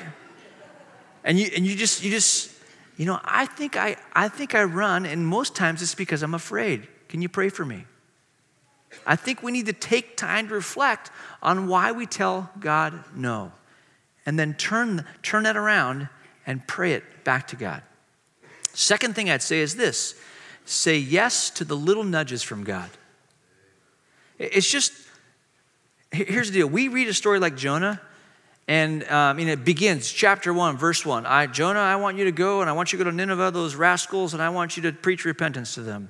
And 1.23 1.39
you, 1.39 1.49
and 1.55 1.65
you 1.65 1.75
just, 1.75 2.03
you 2.03 2.09
just, 2.11 2.51
you 2.97 3.05
know, 3.05 3.19
I 3.23 3.45
think 3.45 3.77
I, 3.77 3.95
I 4.13 4.27
think 4.27 4.55
I 4.55 4.63
run, 4.63 5.05
and 5.05 5.25
most 5.25 5.55
times 5.55 5.81
it's 5.81 5.95
because 5.95 6.23
I'm 6.23 6.33
afraid. 6.33 6.87
Can 7.07 7.21
you 7.21 7.29
pray 7.29 7.49
for 7.49 7.63
me? 7.63 7.85
I 9.05 9.15
think 9.15 9.43
we 9.43 9.51
need 9.51 9.67
to 9.67 9.73
take 9.73 10.17
time 10.17 10.47
to 10.49 10.53
reflect 10.53 11.11
on 11.41 11.67
why 11.67 11.91
we 11.91 12.05
tell 12.05 12.49
God 12.59 13.03
no 13.15 13.51
and 14.25 14.37
then 14.37 14.53
turn, 14.53 15.05
turn 15.21 15.43
that 15.43 15.57
around 15.57 16.09
and 16.45 16.65
pray 16.67 16.93
it 16.93 17.23
back 17.23 17.47
to 17.47 17.55
God. 17.55 17.81
Second 18.73 19.15
thing 19.15 19.29
I'd 19.29 19.41
say 19.41 19.59
is 19.59 19.75
this 19.75 20.15
say 20.65 20.97
yes 20.97 21.49
to 21.51 21.65
the 21.65 21.75
little 21.75 22.03
nudges 22.03 22.41
from 22.41 22.63
God. 22.63 22.89
It's 24.39 24.69
just, 24.69 24.93
here's 26.11 26.49
the 26.49 26.59
deal. 26.59 26.67
We 26.67 26.87
read 26.87 27.07
a 27.07 27.13
story 27.13 27.39
like 27.39 27.55
Jonah, 27.55 28.01
and 28.67 29.03
um, 29.09 29.39
and 29.39 29.49
it 29.49 29.65
begins, 29.65 30.09
chapter 30.09 30.53
1, 30.53 30.77
verse 30.77 31.05
1. 31.05 31.25
I, 31.25 31.47
Jonah, 31.47 31.79
I 31.79 31.97
want 31.97 32.17
you 32.17 32.25
to 32.25 32.31
go, 32.31 32.61
and 32.61 32.69
I 32.69 32.73
want 32.73 32.93
you 32.93 32.97
to 32.97 33.03
go 33.03 33.09
to 33.09 33.15
Nineveh, 33.15 33.51
those 33.51 33.75
rascals, 33.75 34.33
and 34.33 34.41
I 34.41 34.49
want 34.49 34.77
you 34.77 34.83
to 34.83 34.93
preach 34.93 35.25
repentance 35.25 35.75
to 35.75 35.81
them. 35.81 36.09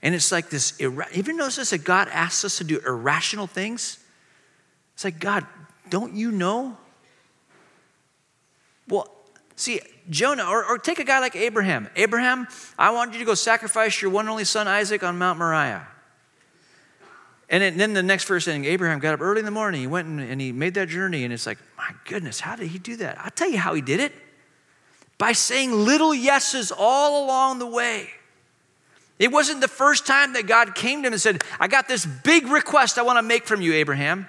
And 0.00 0.14
it's 0.14 0.32
like 0.32 0.48
this, 0.48 0.78
you 0.80 0.90
noticed 0.90 1.58
this, 1.58 1.70
that 1.70 1.84
God 1.84 2.08
asks 2.08 2.44
us 2.44 2.58
to 2.58 2.64
do 2.64 2.80
irrational 2.86 3.46
things? 3.46 3.98
It's 4.94 5.04
like, 5.04 5.18
God, 5.20 5.46
don't 5.90 6.14
you 6.14 6.30
know 6.30 6.76
well, 8.88 9.08
see, 9.56 9.80
Jonah, 10.10 10.44
or, 10.44 10.64
or 10.64 10.78
take 10.78 10.98
a 10.98 11.04
guy 11.04 11.20
like 11.20 11.36
Abraham. 11.36 11.88
Abraham, 11.96 12.48
I 12.78 12.90
want 12.90 13.12
you 13.12 13.18
to 13.20 13.24
go 13.24 13.34
sacrifice 13.34 14.02
your 14.02 14.10
one 14.10 14.28
only 14.28 14.44
son 14.44 14.68
Isaac 14.68 15.02
on 15.02 15.18
Mount 15.18 15.38
Moriah. 15.38 15.86
And 17.48 17.78
then 17.78 17.92
the 17.92 18.02
next 18.02 18.24
verse 18.24 18.46
saying, 18.46 18.64
Abraham 18.64 18.98
got 18.98 19.12
up 19.12 19.20
early 19.20 19.40
in 19.40 19.44
the 19.44 19.50
morning, 19.50 19.82
he 19.82 19.86
went 19.86 20.08
and, 20.08 20.20
and 20.20 20.40
he 20.40 20.52
made 20.52 20.72
that 20.74 20.88
journey, 20.88 21.24
and 21.24 21.34
it's 21.34 21.46
like, 21.46 21.58
my 21.76 21.90
goodness, 22.06 22.40
how 22.40 22.56
did 22.56 22.68
he 22.68 22.78
do 22.78 22.96
that? 22.96 23.18
I'll 23.18 23.30
tell 23.30 23.50
you 23.50 23.58
how 23.58 23.74
he 23.74 23.82
did 23.82 24.00
it 24.00 24.12
by 25.18 25.32
saying 25.32 25.70
little 25.70 26.14
yeses 26.14 26.72
all 26.76 27.26
along 27.26 27.58
the 27.58 27.66
way. 27.66 28.08
It 29.18 29.30
wasn't 29.30 29.60
the 29.60 29.68
first 29.68 30.06
time 30.06 30.32
that 30.32 30.46
God 30.46 30.74
came 30.74 31.02
to 31.02 31.08
him 31.08 31.12
and 31.12 31.20
said, 31.20 31.44
I 31.60 31.68
got 31.68 31.86
this 31.86 32.06
big 32.06 32.48
request 32.48 32.98
I 32.98 33.02
want 33.02 33.18
to 33.18 33.22
make 33.22 33.46
from 33.46 33.60
you, 33.60 33.74
Abraham. 33.74 34.26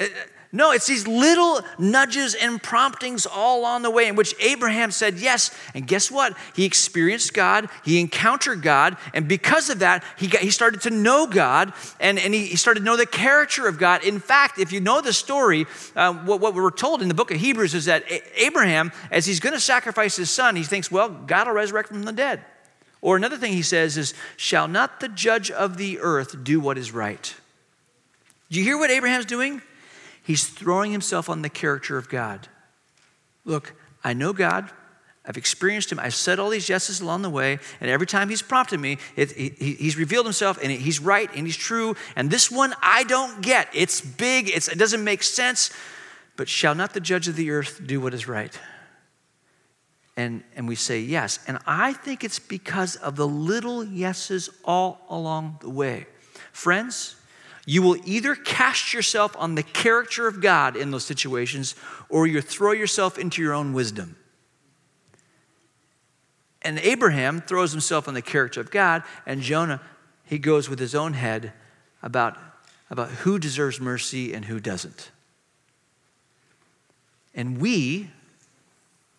Uh, 0.00 0.04
uh, 0.04 0.06
No, 0.52 0.70
it's 0.70 0.86
these 0.86 1.06
little 1.06 1.60
nudges 1.78 2.34
and 2.34 2.62
promptings 2.62 3.26
all 3.26 3.60
along 3.60 3.82
the 3.82 3.90
way 3.90 4.06
in 4.06 4.16
which 4.16 4.34
Abraham 4.40 4.90
said 4.90 5.18
yes. 5.18 5.50
And 5.74 5.86
guess 5.86 6.10
what? 6.10 6.36
He 6.54 6.64
experienced 6.64 7.34
God, 7.34 7.68
he 7.84 8.00
encountered 8.00 8.62
God, 8.62 8.96
and 9.12 9.28
because 9.28 9.70
of 9.70 9.80
that, 9.80 10.04
he, 10.16 10.28
got, 10.28 10.42
he 10.42 10.50
started 10.50 10.82
to 10.82 10.90
know 10.90 11.26
God 11.26 11.72
and, 12.00 12.18
and 12.18 12.32
he, 12.32 12.46
he 12.46 12.56
started 12.56 12.80
to 12.80 12.86
know 12.86 12.96
the 12.96 13.06
character 13.06 13.66
of 13.66 13.78
God. 13.78 14.04
In 14.04 14.18
fact, 14.18 14.58
if 14.58 14.72
you 14.72 14.80
know 14.80 15.00
the 15.00 15.12
story, 15.12 15.66
uh, 15.94 16.14
what, 16.14 16.40
what 16.40 16.54
we're 16.54 16.70
told 16.70 17.02
in 17.02 17.08
the 17.08 17.14
book 17.14 17.30
of 17.30 17.38
Hebrews 17.38 17.74
is 17.74 17.86
that 17.86 18.04
Abraham, 18.36 18.92
as 19.10 19.26
he's 19.26 19.40
going 19.40 19.54
to 19.54 19.60
sacrifice 19.60 20.16
his 20.16 20.30
son, 20.30 20.56
he 20.56 20.62
thinks, 20.62 20.90
well, 20.90 21.08
God 21.08 21.46
will 21.46 21.54
resurrect 21.54 21.88
from 21.88 22.04
the 22.04 22.12
dead. 22.12 22.44
Or 23.00 23.16
another 23.16 23.36
thing 23.36 23.52
he 23.52 23.62
says 23.62 23.96
is, 23.96 24.14
Shall 24.36 24.68
not 24.68 25.00
the 25.00 25.08
judge 25.08 25.50
of 25.50 25.76
the 25.76 26.00
earth 26.00 26.42
do 26.42 26.58
what 26.58 26.78
is 26.78 26.92
right? 26.92 27.34
Do 28.50 28.58
you 28.58 28.64
hear 28.64 28.78
what 28.78 28.90
Abraham's 28.90 29.26
doing? 29.26 29.62
He's 30.26 30.48
throwing 30.48 30.90
himself 30.90 31.30
on 31.30 31.42
the 31.42 31.48
character 31.48 31.96
of 31.96 32.08
God. 32.08 32.48
Look, 33.44 33.74
I 34.02 34.12
know 34.12 34.32
God. 34.32 34.68
I've 35.24 35.36
experienced 35.36 35.92
him. 35.92 36.00
I've 36.00 36.16
said 36.16 36.40
all 36.40 36.50
these 36.50 36.68
yeses 36.68 37.00
along 37.00 37.22
the 37.22 37.30
way, 37.30 37.60
and 37.80 37.88
every 37.88 38.08
time 38.08 38.28
he's 38.28 38.42
prompted 38.42 38.80
me, 38.80 38.98
it, 39.14 39.30
he, 39.32 39.50
he's 39.50 39.96
revealed 39.96 40.26
himself, 40.26 40.58
and 40.60 40.72
he's 40.72 41.00
right, 41.00 41.30
and 41.34 41.46
he's 41.46 41.56
true. 41.56 41.94
And 42.16 42.28
this 42.28 42.50
one 42.50 42.74
I 42.82 43.04
don't 43.04 43.40
get. 43.40 43.68
It's 43.72 44.00
big, 44.00 44.50
it's, 44.50 44.66
it 44.66 44.78
doesn't 44.78 45.04
make 45.04 45.22
sense. 45.22 45.70
But 46.36 46.48
shall 46.48 46.74
not 46.74 46.92
the 46.92 47.00
judge 47.00 47.28
of 47.28 47.36
the 47.36 47.50
earth 47.52 47.80
do 47.86 48.00
what 48.00 48.12
is 48.12 48.26
right? 48.26 48.58
And, 50.16 50.42
and 50.56 50.66
we 50.66 50.74
say 50.74 51.00
yes. 51.00 51.38
And 51.46 51.58
I 51.66 51.92
think 51.92 52.24
it's 52.24 52.40
because 52.40 52.96
of 52.96 53.14
the 53.14 53.28
little 53.28 53.84
yeses 53.84 54.50
all 54.64 55.06
along 55.08 55.58
the 55.60 55.70
way. 55.70 56.06
Friends, 56.52 57.14
you 57.66 57.82
will 57.82 57.96
either 58.04 58.36
cast 58.36 58.94
yourself 58.94 59.36
on 59.36 59.56
the 59.56 59.62
character 59.62 60.28
of 60.28 60.40
God 60.40 60.76
in 60.76 60.92
those 60.92 61.04
situations 61.04 61.74
or 62.08 62.26
you 62.26 62.40
throw 62.40 62.70
yourself 62.70 63.18
into 63.18 63.42
your 63.42 63.52
own 63.52 63.72
wisdom. 63.72 64.16
And 66.62 66.78
Abraham 66.78 67.40
throws 67.40 67.72
himself 67.72 68.08
on 68.08 68.14
the 68.14 68.22
character 68.22 68.60
of 68.60 68.70
God, 68.70 69.02
and 69.24 69.40
Jonah, 69.40 69.80
he 70.24 70.38
goes 70.38 70.68
with 70.68 70.78
his 70.78 70.94
own 70.94 71.12
head 71.12 71.52
about, 72.02 72.36
about 72.90 73.08
who 73.10 73.38
deserves 73.38 73.80
mercy 73.80 74.32
and 74.32 74.44
who 74.44 74.58
doesn't. 74.58 75.10
And 77.34 77.60
we, 77.60 78.10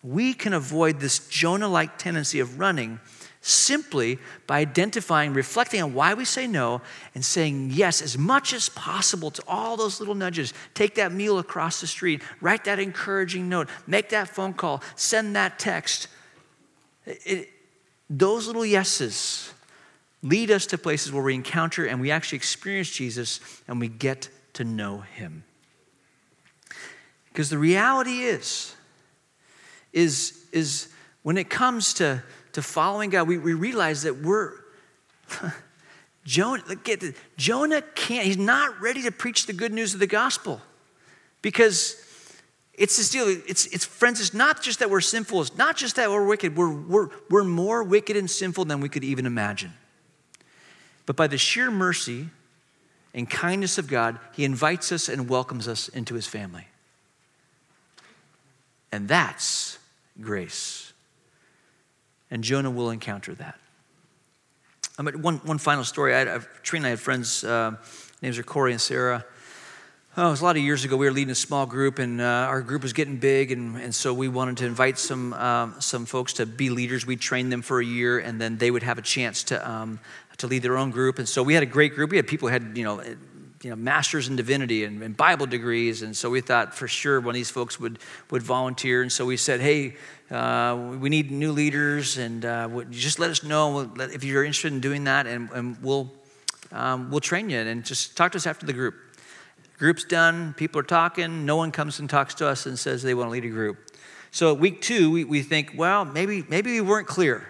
we 0.02 0.34
can 0.34 0.52
avoid 0.52 1.00
this 1.00 1.26
Jonah 1.28 1.68
like 1.68 1.98
tendency 1.98 2.40
of 2.40 2.58
running 2.58 3.00
simply 3.48 4.18
by 4.46 4.60
identifying, 4.60 5.32
reflecting 5.32 5.82
on 5.82 5.94
why 5.94 6.14
we 6.14 6.24
say 6.24 6.46
no, 6.46 6.82
and 7.14 7.24
saying 7.24 7.70
yes 7.72 8.02
as 8.02 8.18
much 8.18 8.52
as 8.52 8.68
possible 8.68 9.30
to 9.30 9.42
all 9.48 9.76
those 9.76 10.00
little 10.00 10.14
nudges. 10.14 10.52
Take 10.74 10.96
that 10.96 11.12
meal 11.12 11.38
across 11.38 11.80
the 11.80 11.86
street, 11.86 12.22
write 12.40 12.64
that 12.64 12.78
encouraging 12.78 13.48
note, 13.48 13.68
make 13.86 14.10
that 14.10 14.28
phone 14.28 14.52
call, 14.52 14.82
send 14.96 15.34
that 15.36 15.58
text. 15.58 16.08
It, 17.06 17.48
those 18.10 18.46
little 18.46 18.66
yeses 18.66 19.52
lead 20.22 20.50
us 20.50 20.66
to 20.66 20.78
places 20.78 21.12
where 21.12 21.22
we 21.22 21.34
encounter 21.34 21.86
and 21.86 22.00
we 22.00 22.10
actually 22.10 22.36
experience 22.36 22.90
Jesus 22.90 23.40
and 23.66 23.80
we 23.80 23.88
get 23.88 24.28
to 24.54 24.64
know 24.64 24.98
him. 24.98 25.44
Because 27.32 27.50
the 27.50 27.58
reality 27.58 28.22
is, 28.22 28.74
is, 29.92 30.44
is 30.52 30.88
when 31.22 31.38
it 31.38 31.48
comes 31.48 31.94
to 31.94 32.22
to 32.52 32.62
following 32.62 33.10
God, 33.10 33.28
we, 33.28 33.38
we 33.38 33.54
realize 33.54 34.02
that 34.02 34.22
we're, 34.22 34.52
Jonah, 36.24 36.62
Jonah 37.36 37.82
can't, 37.94 38.26
he's 38.26 38.38
not 38.38 38.80
ready 38.80 39.02
to 39.02 39.12
preach 39.12 39.46
the 39.46 39.52
good 39.52 39.72
news 39.72 39.94
of 39.94 40.00
the 40.00 40.06
gospel 40.06 40.60
because 41.42 42.02
it's 42.74 42.96
this 42.96 43.10
deal. 43.10 43.26
It's, 43.26 43.66
it's 43.66 43.84
friends, 43.84 44.20
it's 44.20 44.32
not 44.32 44.62
just 44.62 44.78
that 44.78 44.88
we're 44.88 45.00
sinful, 45.00 45.42
it's 45.42 45.56
not 45.56 45.76
just 45.76 45.96
that 45.96 46.10
we're 46.10 46.26
wicked, 46.26 46.56
we're, 46.56 46.72
we're, 46.72 47.08
we're 47.28 47.44
more 47.44 47.82
wicked 47.82 48.16
and 48.16 48.30
sinful 48.30 48.64
than 48.66 48.80
we 48.80 48.88
could 48.88 49.04
even 49.04 49.26
imagine. 49.26 49.72
But 51.06 51.16
by 51.16 51.26
the 51.26 51.38
sheer 51.38 51.70
mercy 51.70 52.28
and 53.14 53.28
kindness 53.28 53.78
of 53.78 53.88
God, 53.88 54.18
He 54.32 54.44
invites 54.44 54.92
us 54.92 55.08
and 55.08 55.28
welcomes 55.28 55.66
us 55.66 55.88
into 55.88 56.14
His 56.14 56.26
family. 56.26 56.68
And 58.92 59.08
that's 59.08 59.78
grace. 60.20 60.87
And 62.30 62.44
Jonah 62.44 62.70
will 62.70 62.90
encounter 62.90 63.34
that. 63.34 63.58
I 64.98 65.02
mean, 65.02 65.22
one, 65.22 65.36
one 65.38 65.58
final 65.58 65.84
story. 65.84 66.14
I 66.14 66.40
Trina 66.62 66.82
and 66.82 66.86
I 66.86 66.90
had 66.90 67.00
friends, 67.00 67.44
uh, 67.44 67.76
names 68.20 68.38
are 68.38 68.42
Corey 68.42 68.72
and 68.72 68.80
Sarah. 68.80 69.24
Oh, 70.16 70.26
it 70.26 70.30
was 70.30 70.40
a 70.40 70.44
lot 70.44 70.56
of 70.56 70.62
years 70.62 70.84
ago. 70.84 70.96
We 70.96 71.06
were 71.06 71.12
leading 71.12 71.30
a 71.30 71.36
small 71.36 71.64
group, 71.64 72.00
and 72.00 72.20
uh, 72.20 72.24
our 72.24 72.60
group 72.60 72.82
was 72.82 72.92
getting 72.92 73.18
big, 73.18 73.52
and, 73.52 73.76
and 73.76 73.94
so 73.94 74.12
we 74.12 74.26
wanted 74.26 74.56
to 74.56 74.66
invite 74.66 74.98
some 74.98 75.32
um, 75.34 75.76
some 75.78 76.06
folks 76.06 76.32
to 76.34 76.46
be 76.46 76.70
leaders. 76.70 77.06
We 77.06 77.14
trained 77.14 77.52
them 77.52 77.62
for 77.62 77.80
a 77.80 77.84
year, 77.84 78.18
and 78.18 78.40
then 78.40 78.58
they 78.58 78.72
would 78.72 78.82
have 78.82 78.98
a 78.98 79.02
chance 79.02 79.44
to 79.44 79.70
um, 79.70 80.00
to 80.38 80.48
lead 80.48 80.62
their 80.62 80.76
own 80.76 80.90
group. 80.90 81.20
And 81.20 81.28
so 81.28 81.44
we 81.44 81.54
had 81.54 81.62
a 81.62 81.66
great 81.66 81.94
group. 81.94 82.10
We 82.10 82.16
had 82.16 82.26
people 82.26 82.48
who 82.48 82.52
had 82.52 82.76
you 82.76 82.82
know 82.82 83.00
you 83.62 83.70
know, 83.70 83.76
masters 83.76 84.28
in 84.28 84.36
divinity 84.36 84.84
and, 84.84 85.02
and, 85.02 85.16
Bible 85.16 85.46
degrees. 85.46 86.02
And 86.02 86.16
so 86.16 86.30
we 86.30 86.40
thought 86.40 86.74
for 86.74 86.86
sure 86.86 87.18
one 87.20 87.30
of 87.30 87.34
these 87.34 87.50
folks 87.50 87.80
would, 87.80 87.98
would 88.30 88.42
volunteer. 88.42 89.02
And 89.02 89.10
so 89.10 89.26
we 89.26 89.36
said, 89.36 89.60
hey, 89.60 89.96
uh, 90.30 90.76
we 91.00 91.08
need 91.08 91.30
new 91.30 91.52
leaders, 91.52 92.18
and 92.18 92.44
uh, 92.44 92.68
just 92.90 93.18
let 93.18 93.30
us 93.30 93.42
know 93.42 93.90
if 93.96 94.22
you're 94.22 94.44
interested 94.44 94.72
in 94.72 94.80
doing 94.80 95.04
that, 95.04 95.26
and, 95.26 95.50
and 95.50 95.82
we'll, 95.82 96.12
um, 96.70 97.10
we'll 97.10 97.20
train 97.20 97.48
you. 97.50 97.58
And 97.58 97.84
just 97.84 98.16
talk 98.16 98.32
to 98.32 98.36
us 98.36 98.46
after 98.46 98.66
the 98.66 98.74
group. 98.74 98.94
Group's 99.78 100.04
done, 100.04 100.54
people 100.54 100.80
are 100.80 100.84
talking, 100.84 101.46
no 101.46 101.56
one 101.56 101.70
comes 101.70 101.98
and 101.98 102.10
talks 102.10 102.34
to 102.34 102.46
us 102.46 102.66
and 102.66 102.78
says 102.78 103.02
they 103.02 103.14
want 103.14 103.28
to 103.28 103.32
lead 103.32 103.44
a 103.44 103.48
group. 103.48 103.78
So 104.30 104.52
week 104.52 104.82
two, 104.82 105.10
we, 105.10 105.24
we 105.24 105.42
think, 105.42 105.72
well, 105.76 106.04
maybe, 106.04 106.44
maybe 106.48 106.72
we 106.72 106.80
weren't 106.80 107.06
clear. 107.06 107.46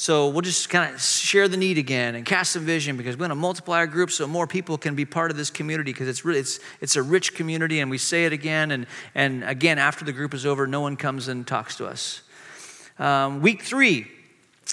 So 0.00 0.28
we'll 0.28 0.42
just 0.42 0.70
kind 0.70 0.94
of 0.94 1.02
share 1.02 1.48
the 1.48 1.56
need 1.56 1.76
again 1.76 2.14
and 2.14 2.24
cast 2.24 2.52
some 2.52 2.64
vision 2.64 2.96
because 2.96 3.16
we 3.16 3.22
want 3.22 3.32
to 3.32 3.34
multiply 3.34 3.78
our 3.78 3.86
group 3.88 4.12
so 4.12 4.28
more 4.28 4.46
people 4.46 4.78
can 4.78 4.94
be 4.94 5.04
part 5.04 5.32
of 5.32 5.36
this 5.36 5.50
community 5.50 5.92
because 5.92 6.06
it's 6.06 6.24
really 6.24 6.38
it's 6.38 6.60
it's 6.80 6.94
a 6.94 7.02
rich 7.02 7.34
community 7.34 7.80
and 7.80 7.90
we 7.90 7.98
say 7.98 8.24
it 8.24 8.32
again 8.32 8.70
and 8.70 8.86
and 9.16 9.42
again 9.42 9.76
after 9.76 10.04
the 10.04 10.12
group 10.12 10.34
is 10.34 10.46
over, 10.46 10.68
no 10.68 10.80
one 10.80 10.96
comes 10.96 11.26
and 11.26 11.48
talks 11.48 11.74
to 11.78 11.86
us. 11.88 12.22
Um, 13.00 13.42
week 13.42 13.62
three, 13.62 14.06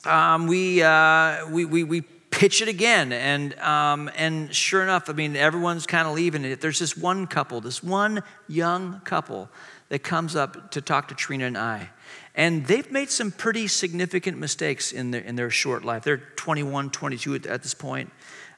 um, 0.03 0.45
we, 0.45 0.83
uh, 0.83 1.49
we 1.49 1.65
we 1.65 1.83
we 1.83 2.03
pitch 2.35 2.61
it 2.61 2.67
again 2.67 3.13
and 3.13 3.57
um, 3.59 4.11
and 4.17 4.53
sure 4.53 4.83
enough, 4.83 5.09
I 5.09 5.13
mean 5.13 5.35
everyone's 5.35 5.87
kind 5.87 6.07
of 6.07 6.13
leaving. 6.13 6.43
It. 6.43 6.59
There's 6.59 6.79
this 6.79 6.97
one 6.97 7.27
couple, 7.27 7.61
this 7.61 7.81
one 7.81 8.23
young 8.47 8.99
couple 9.05 9.49
that 9.89 9.99
comes 9.99 10.35
up 10.35 10.71
to 10.71 10.81
talk 10.81 11.07
to 11.07 11.15
Trina 11.15 11.45
and 11.45 11.57
I. 11.57 11.89
And 12.35 12.65
they've 12.65 12.91
made 12.91 13.09
some 13.09 13.31
pretty 13.31 13.67
significant 13.67 14.37
mistakes 14.37 14.91
in 14.91 15.11
their, 15.11 15.21
in 15.21 15.35
their 15.35 15.49
short 15.49 15.85
life. 15.85 16.03
They're 16.03 16.17
21, 16.35 16.89
22 16.89 17.35
at, 17.35 17.45
at 17.45 17.63
this 17.63 17.73
point. 17.73 18.11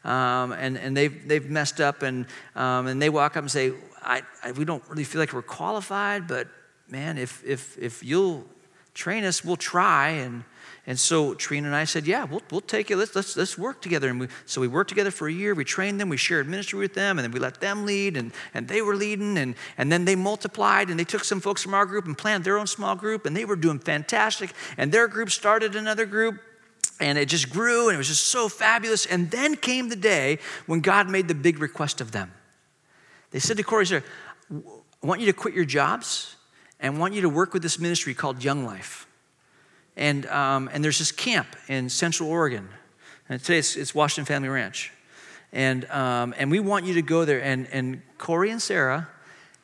Um, 0.03 0.51
and, 0.53 0.77
and 0.77 0.97
they've, 0.97 1.27
they've 1.27 1.47
messed 1.47 1.79
up, 1.79 2.01
and, 2.01 2.25
um, 2.55 2.87
and 2.87 2.99
they 2.99 3.09
walk 3.09 3.37
up 3.37 3.43
and 3.43 3.51
say, 3.51 3.73
I, 4.01 4.23
I, 4.43 4.53
We 4.53 4.65
don't 4.65 4.83
really 4.89 5.03
feel 5.03 5.19
like 5.19 5.33
we're 5.33 5.41
qualified, 5.41 6.27
but 6.27 6.47
man, 6.89 7.17
if, 7.17 7.43
if, 7.45 7.77
if 7.77 8.03
you'll 8.03 8.45
train 8.93 9.25
us, 9.25 9.45
we'll 9.45 9.57
try. 9.57 10.09
And, 10.09 10.43
and 10.89 10.97
so 10.97 11.33
Trina 11.33 11.67
and 11.67 11.75
I 11.75 11.83
said, 11.83 12.07
Yeah, 12.07 12.23
we'll, 12.23 12.41
we'll 12.49 12.61
take 12.61 12.89
it. 12.89 12.95
Let's, 12.95 13.13
let's, 13.13 13.35
let's 13.35 13.57
work 13.57 13.81
together. 13.81 14.07
And 14.07 14.21
we, 14.21 14.27
so 14.45 14.61
we 14.61 14.69
worked 14.69 14.87
together 14.87 15.11
for 15.11 15.27
a 15.27 15.31
year. 15.31 15.53
We 15.53 15.65
trained 15.65 15.99
them. 15.99 16.07
We 16.07 16.15
shared 16.15 16.47
ministry 16.47 16.79
with 16.79 16.93
them. 16.93 17.19
And 17.19 17.25
then 17.25 17.31
we 17.33 17.41
let 17.41 17.59
them 17.59 17.85
lead. 17.85 18.15
And, 18.15 18.31
and 18.53 18.69
they 18.69 18.81
were 18.81 18.95
leading. 18.95 19.37
And, 19.37 19.55
and 19.77 19.91
then 19.91 20.05
they 20.05 20.15
multiplied. 20.15 20.89
And 20.89 20.97
they 20.97 21.03
took 21.03 21.25
some 21.25 21.41
folks 21.41 21.61
from 21.61 21.73
our 21.73 21.85
group 21.85 22.05
and 22.05 22.17
planted 22.17 22.45
their 22.45 22.57
own 22.57 22.67
small 22.67 22.95
group. 22.95 23.25
And 23.25 23.35
they 23.35 23.43
were 23.43 23.57
doing 23.57 23.79
fantastic. 23.79 24.53
And 24.77 24.89
their 24.89 25.09
group 25.09 25.29
started 25.29 25.75
another 25.75 26.05
group. 26.05 26.39
And 27.01 27.17
it 27.17 27.27
just 27.27 27.49
grew. 27.49 27.89
And 27.89 27.95
it 27.95 27.97
was 27.97 28.07
just 28.07 28.27
so 28.27 28.47
fabulous. 28.47 29.05
And 29.05 29.29
then 29.29 29.57
came 29.57 29.89
the 29.89 29.97
day 29.97 30.39
when 30.67 30.79
God 30.79 31.09
made 31.09 31.27
the 31.27 31.35
big 31.35 31.59
request 31.59 31.99
of 31.99 32.13
them. 32.13 32.31
They 33.31 33.39
said 33.39 33.57
to 33.57 33.63
Corey, 33.63 33.85
Sir, 33.85 34.05
I 34.49 35.05
want 35.05 35.19
you 35.19 35.25
to 35.25 35.33
quit 35.33 35.53
your 35.53 35.65
jobs 35.65 36.37
and 36.79 36.97
want 36.97 37.13
you 37.13 37.21
to 37.23 37.29
work 37.29 37.53
with 37.53 37.61
this 37.61 37.77
ministry 37.77 38.13
called 38.13 38.41
Young 38.41 38.63
Life. 38.63 39.06
And, 39.97 40.27
um, 40.27 40.69
and 40.71 40.83
there's 40.83 40.99
this 40.99 41.11
camp 41.11 41.47
in 41.67 41.89
Central 41.89 42.29
Oregon. 42.29 42.69
And 43.27 43.41
today 43.41 43.57
it's, 43.57 43.75
it's 43.75 43.95
Washington 43.95 44.25
Family 44.25 44.47
Ranch. 44.47 44.93
And, 45.51 45.85
um, 45.89 46.35
and 46.37 46.51
we 46.51 46.59
want 46.59 46.85
you 46.85 46.93
to 46.93 47.01
go 47.01 47.25
there. 47.25 47.43
And, 47.43 47.67
and 47.71 48.01
Corey 48.19 48.51
and 48.51 48.61
Sarah 48.61 49.09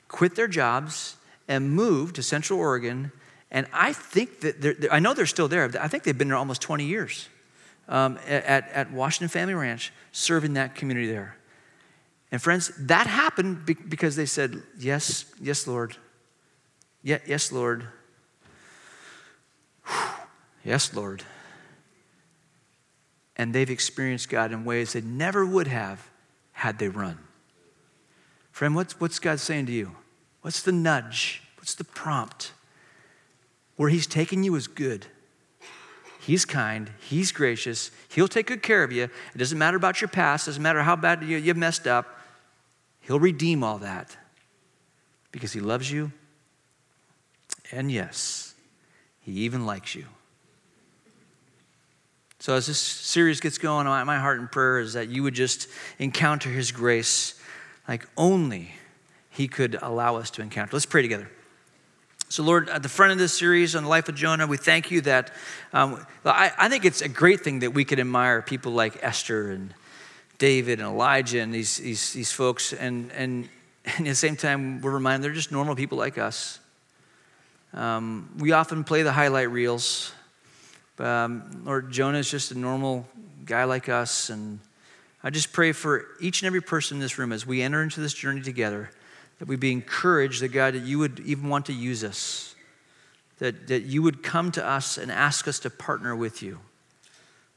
quit 0.08 0.36
their 0.36 0.48
jobs 0.48 1.18
and 1.48 1.72
moved 1.72 2.16
to 2.16 2.24
Central 2.24 2.60
Oregon. 2.60 3.12
And 3.52 3.68
I 3.72 3.94
think 3.94 4.42
that, 4.42 4.60
they're, 4.60 4.76
I 4.92 5.00
know 5.00 5.14
they're 5.14 5.28
still 5.28 5.48
there. 5.48 5.72
I 5.80 5.88
think 5.88 6.04
they've 6.04 6.18
been 6.18 6.30
there 6.30 6.38
almost 6.38 6.62
20 6.62 6.84
years 6.84 7.30
um, 7.88 8.18
at, 8.28 8.70
at 8.70 8.92
Washington 8.92 9.30
Family 9.30 9.54
Ranch, 9.54 9.94
serving 10.12 10.54
that 10.54 10.74
community 10.74 11.08
there. 11.08 11.38
And 12.32 12.42
friends, 12.42 12.72
that 12.80 13.06
happened 13.06 13.66
because 13.88 14.16
they 14.16 14.26
said, 14.26 14.64
Yes, 14.80 15.26
yes, 15.40 15.68
Lord. 15.68 15.96
Yeah, 17.04 17.20
yes, 17.28 17.52
Lord. 17.52 17.88
Yes, 20.64 20.94
Lord. 20.94 21.24
And 23.36 23.54
they've 23.54 23.70
experienced 23.70 24.30
God 24.30 24.52
in 24.52 24.64
ways 24.64 24.94
they 24.94 25.02
never 25.02 25.46
would 25.46 25.68
have 25.68 26.10
had 26.54 26.80
they 26.80 26.88
run. 26.88 27.18
Friend, 28.52 28.76
what's, 28.76 29.00
what's 29.00 29.20
God 29.20 29.40
saying 29.40 29.66
to 29.66 29.72
you? 29.72 29.96
What's 30.42 30.62
the 30.62 30.72
nudge? 30.72 31.42
What's 31.58 31.76
the 31.76 31.84
prompt? 31.84 32.52
Where 33.76 33.90
He's 33.90 34.08
taking 34.08 34.44
you 34.44 34.56
is 34.56 34.68
good. 34.68 35.08
He's 36.20 36.46
kind, 36.46 36.92
He's 37.02 37.32
gracious, 37.32 37.92
He'll 38.10 38.28
take 38.28 38.48
good 38.48 38.62
care 38.62 38.84
of 38.84 38.92
you. 38.92 39.04
It 39.04 39.38
doesn't 39.38 39.58
matter 39.58 39.76
about 39.76 40.00
your 40.00 40.08
past, 40.08 40.48
it 40.48 40.52
doesn't 40.52 40.64
matter 40.64 40.84
how 40.84 40.96
bad 40.96 41.24
you, 41.24 41.38
you've 41.38 41.58
messed 41.58 41.88
up. 41.88 42.20
He'll 43.02 43.20
redeem 43.20 43.64
all 43.64 43.80
that 43.80 44.16
because 45.32 45.52
He 45.52 45.60
loves 45.60 45.92
you. 45.92 46.12
And 47.72 47.92
yes, 47.92 48.54
He 49.22 49.32
even 49.32 49.66
likes 49.66 49.96
you. 49.96 50.06
So, 52.44 52.56
as 52.56 52.68
this 52.68 52.78
series 52.78 53.40
gets 53.40 53.58
going, 53.58 53.86
my 53.86 54.20
heart 54.20 54.38
and 54.38 54.52
prayer 54.52 54.80
is 54.80 54.92
that 54.96 55.08
you 55.08 55.24
would 55.24 55.34
just 55.34 55.70
encounter 55.98 56.50
His 56.50 56.74
grace 56.74 57.40
like 57.88 58.06
only 58.18 58.76
He 59.30 59.48
could 59.48 59.80
allow 59.82 60.18
us 60.18 60.30
to 60.32 60.42
encounter. 60.42 60.72
Let's 60.74 60.86
pray 60.86 61.02
together. 61.04 61.32
So, 62.28 62.44
Lord, 62.44 62.68
at 62.68 62.84
the 62.84 62.90
front 62.90 63.14
of 63.14 63.18
this 63.18 63.32
series 63.32 63.78
on 63.78 63.84
the 63.84 63.90
life 63.90 64.10
of 64.10 64.16
Jonah, 64.16 64.46
we 64.46 64.58
thank 64.58 64.92
you 64.92 65.00
that 65.04 65.32
um, 65.72 66.06
I, 66.26 66.52
I 66.58 66.68
think 66.68 66.84
it's 66.84 67.02
a 67.02 67.08
great 67.08 67.40
thing 67.40 67.60
that 67.60 67.74
we 67.74 67.86
could 67.86 68.02
admire 68.02 68.42
people 68.42 68.74
like 68.74 69.02
Esther 69.02 69.52
and 69.52 69.74
David 70.38 70.80
and 70.80 70.90
Elijah 70.90 71.40
and 71.40 71.54
these, 71.54 71.78
these, 71.78 72.12
these 72.12 72.34
folks. 72.34 72.74
And, 72.74 73.10
and, 73.14 73.48
and 73.86 74.06
at 74.06 74.12
the 74.12 74.16
same 74.16 74.36
time, 74.36 74.82
we're 74.82 74.92
reminded 74.92 75.24
they're 75.24 75.34
just 75.34 75.54
normal 75.54 75.78
people 75.78 75.98
like 75.98 76.18
us. 76.18 76.60
Um, 77.74 78.32
we 78.38 78.52
often 78.52 78.84
play 78.84 79.04
the 79.04 79.14
highlight 79.14 79.50
reels 79.50 80.12
um, 81.00 81.64
Lord, 81.66 81.92
Jonah 81.92 82.20
is 82.20 82.30
just 82.30 82.52
a 82.52 82.58
normal 82.58 83.08
guy 83.46 83.64
like 83.64 83.90
us. 83.90 84.30
And 84.30 84.60
I 85.24 85.30
just 85.30 85.54
pray 85.54 85.72
for 85.72 86.06
each 86.20 86.42
and 86.42 86.48
every 86.48 86.62
person 86.62 86.98
in 86.98 87.02
this 87.02 87.18
room 87.18 87.32
as 87.32 87.46
we 87.46 87.62
enter 87.62 87.82
into 87.82 88.00
this 88.00 88.14
journey 88.14 88.42
together 88.42 88.90
that 89.40 89.48
we 89.48 89.56
be 89.56 89.72
encouraged 89.72 90.42
that 90.42 90.50
God, 90.50 90.74
that 90.74 90.84
you 90.84 91.00
would 91.00 91.20
even 91.26 91.50
want 91.50 91.66
to 91.66 91.74
use 91.74 92.04
us, 92.04 92.56
that, 93.40 93.68
that 93.68 93.84
you 93.84 94.02
would 94.02 94.24
come 94.24 94.52
to 94.52 94.66
us 94.66 94.98
and 94.98 95.12
ask 95.12 95.48
us 95.48 95.60
to 95.60 95.70
partner 95.70 96.16
with 96.16 96.42
you. 96.42 96.60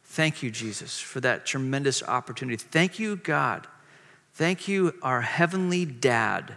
Thank 0.02 0.42
you, 0.42 0.50
Jesus, 0.50 0.98
for 0.98 1.20
that 1.20 1.46
tremendous 1.46 2.02
opportunity. 2.02 2.56
Thank 2.56 2.98
you, 2.98 3.16
God. 3.16 3.66
Thank 4.34 4.66
you, 4.66 4.94
our 5.02 5.20
heavenly 5.20 5.84
dad, 5.84 6.56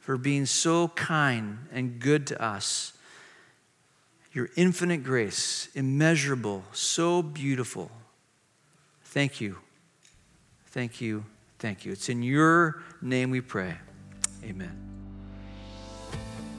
for 0.00 0.16
being 0.16 0.46
so 0.46 0.88
kind 0.88 1.58
and 1.72 1.98
good 1.98 2.26
to 2.28 2.42
us 2.42 2.92
your 4.38 4.48
infinite 4.54 5.02
grace, 5.02 5.68
immeasurable, 5.74 6.62
so 6.70 7.22
beautiful. 7.22 7.90
Thank 9.02 9.40
you. 9.40 9.58
Thank 10.68 11.00
you. 11.00 11.24
Thank 11.58 11.84
you. 11.84 11.90
It's 11.90 12.08
in 12.08 12.22
your 12.22 12.80
name 13.02 13.30
we 13.32 13.40
pray. 13.40 13.74
Amen. 14.44 14.78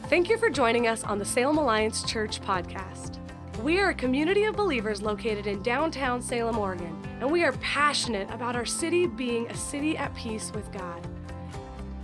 Thank 0.10 0.28
you 0.28 0.38
for 0.38 0.50
joining 0.50 0.88
us 0.88 1.06
on 1.06 1.20
the 1.20 1.24
Salem 1.24 1.58
Alliance 1.58 2.04
Church 2.04 2.42
podcast. 2.42 3.18
We 3.64 3.80
are 3.80 3.92
a 3.92 3.96
community 3.96 4.44
of 4.44 4.58
believers 4.58 5.02
located 5.02 5.48
in 5.48 5.64
downtown 5.64 6.22
Salem, 6.22 6.58
Oregon, 6.58 7.02
and 7.22 7.32
we 7.32 7.46
are 7.46 7.54
passionate 7.54 8.30
about 8.30 8.58
our 8.58 8.66
city 8.66 9.08
being 9.08 9.48
a 9.48 9.56
city 9.56 9.96
at 9.96 10.14
peace 10.16 10.52
with 10.54 10.70
God. 10.74 11.08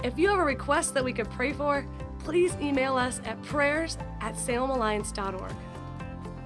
If 0.03 0.17
you 0.17 0.29
have 0.29 0.39
a 0.39 0.43
request 0.43 0.93
that 0.93 1.03
we 1.03 1.11
could 1.11 1.29
pray 1.31 1.51
for, 1.51 1.85
please 2.25 2.57
email 2.59 2.97
us 2.97 3.21
at 3.23 3.41
prayers 3.43 3.97
at 4.19 4.33
salemalliance.org. 4.33 5.53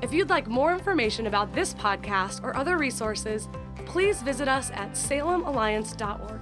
If 0.02 0.14
you'd 0.14 0.30
like 0.30 0.48
more 0.48 0.74
information 0.74 1.26
about 1.26 1.54
this 1.56 1.74
podcast 1.74 2.44
or 2.44 2.56
other 2.56 2.78
resources, 2.78 3.48
please 3.86 4.22
visit 4.22 4.48
us 4.48 4.72
at 4.72 4.92
salemalliance.org. 4.92 6.39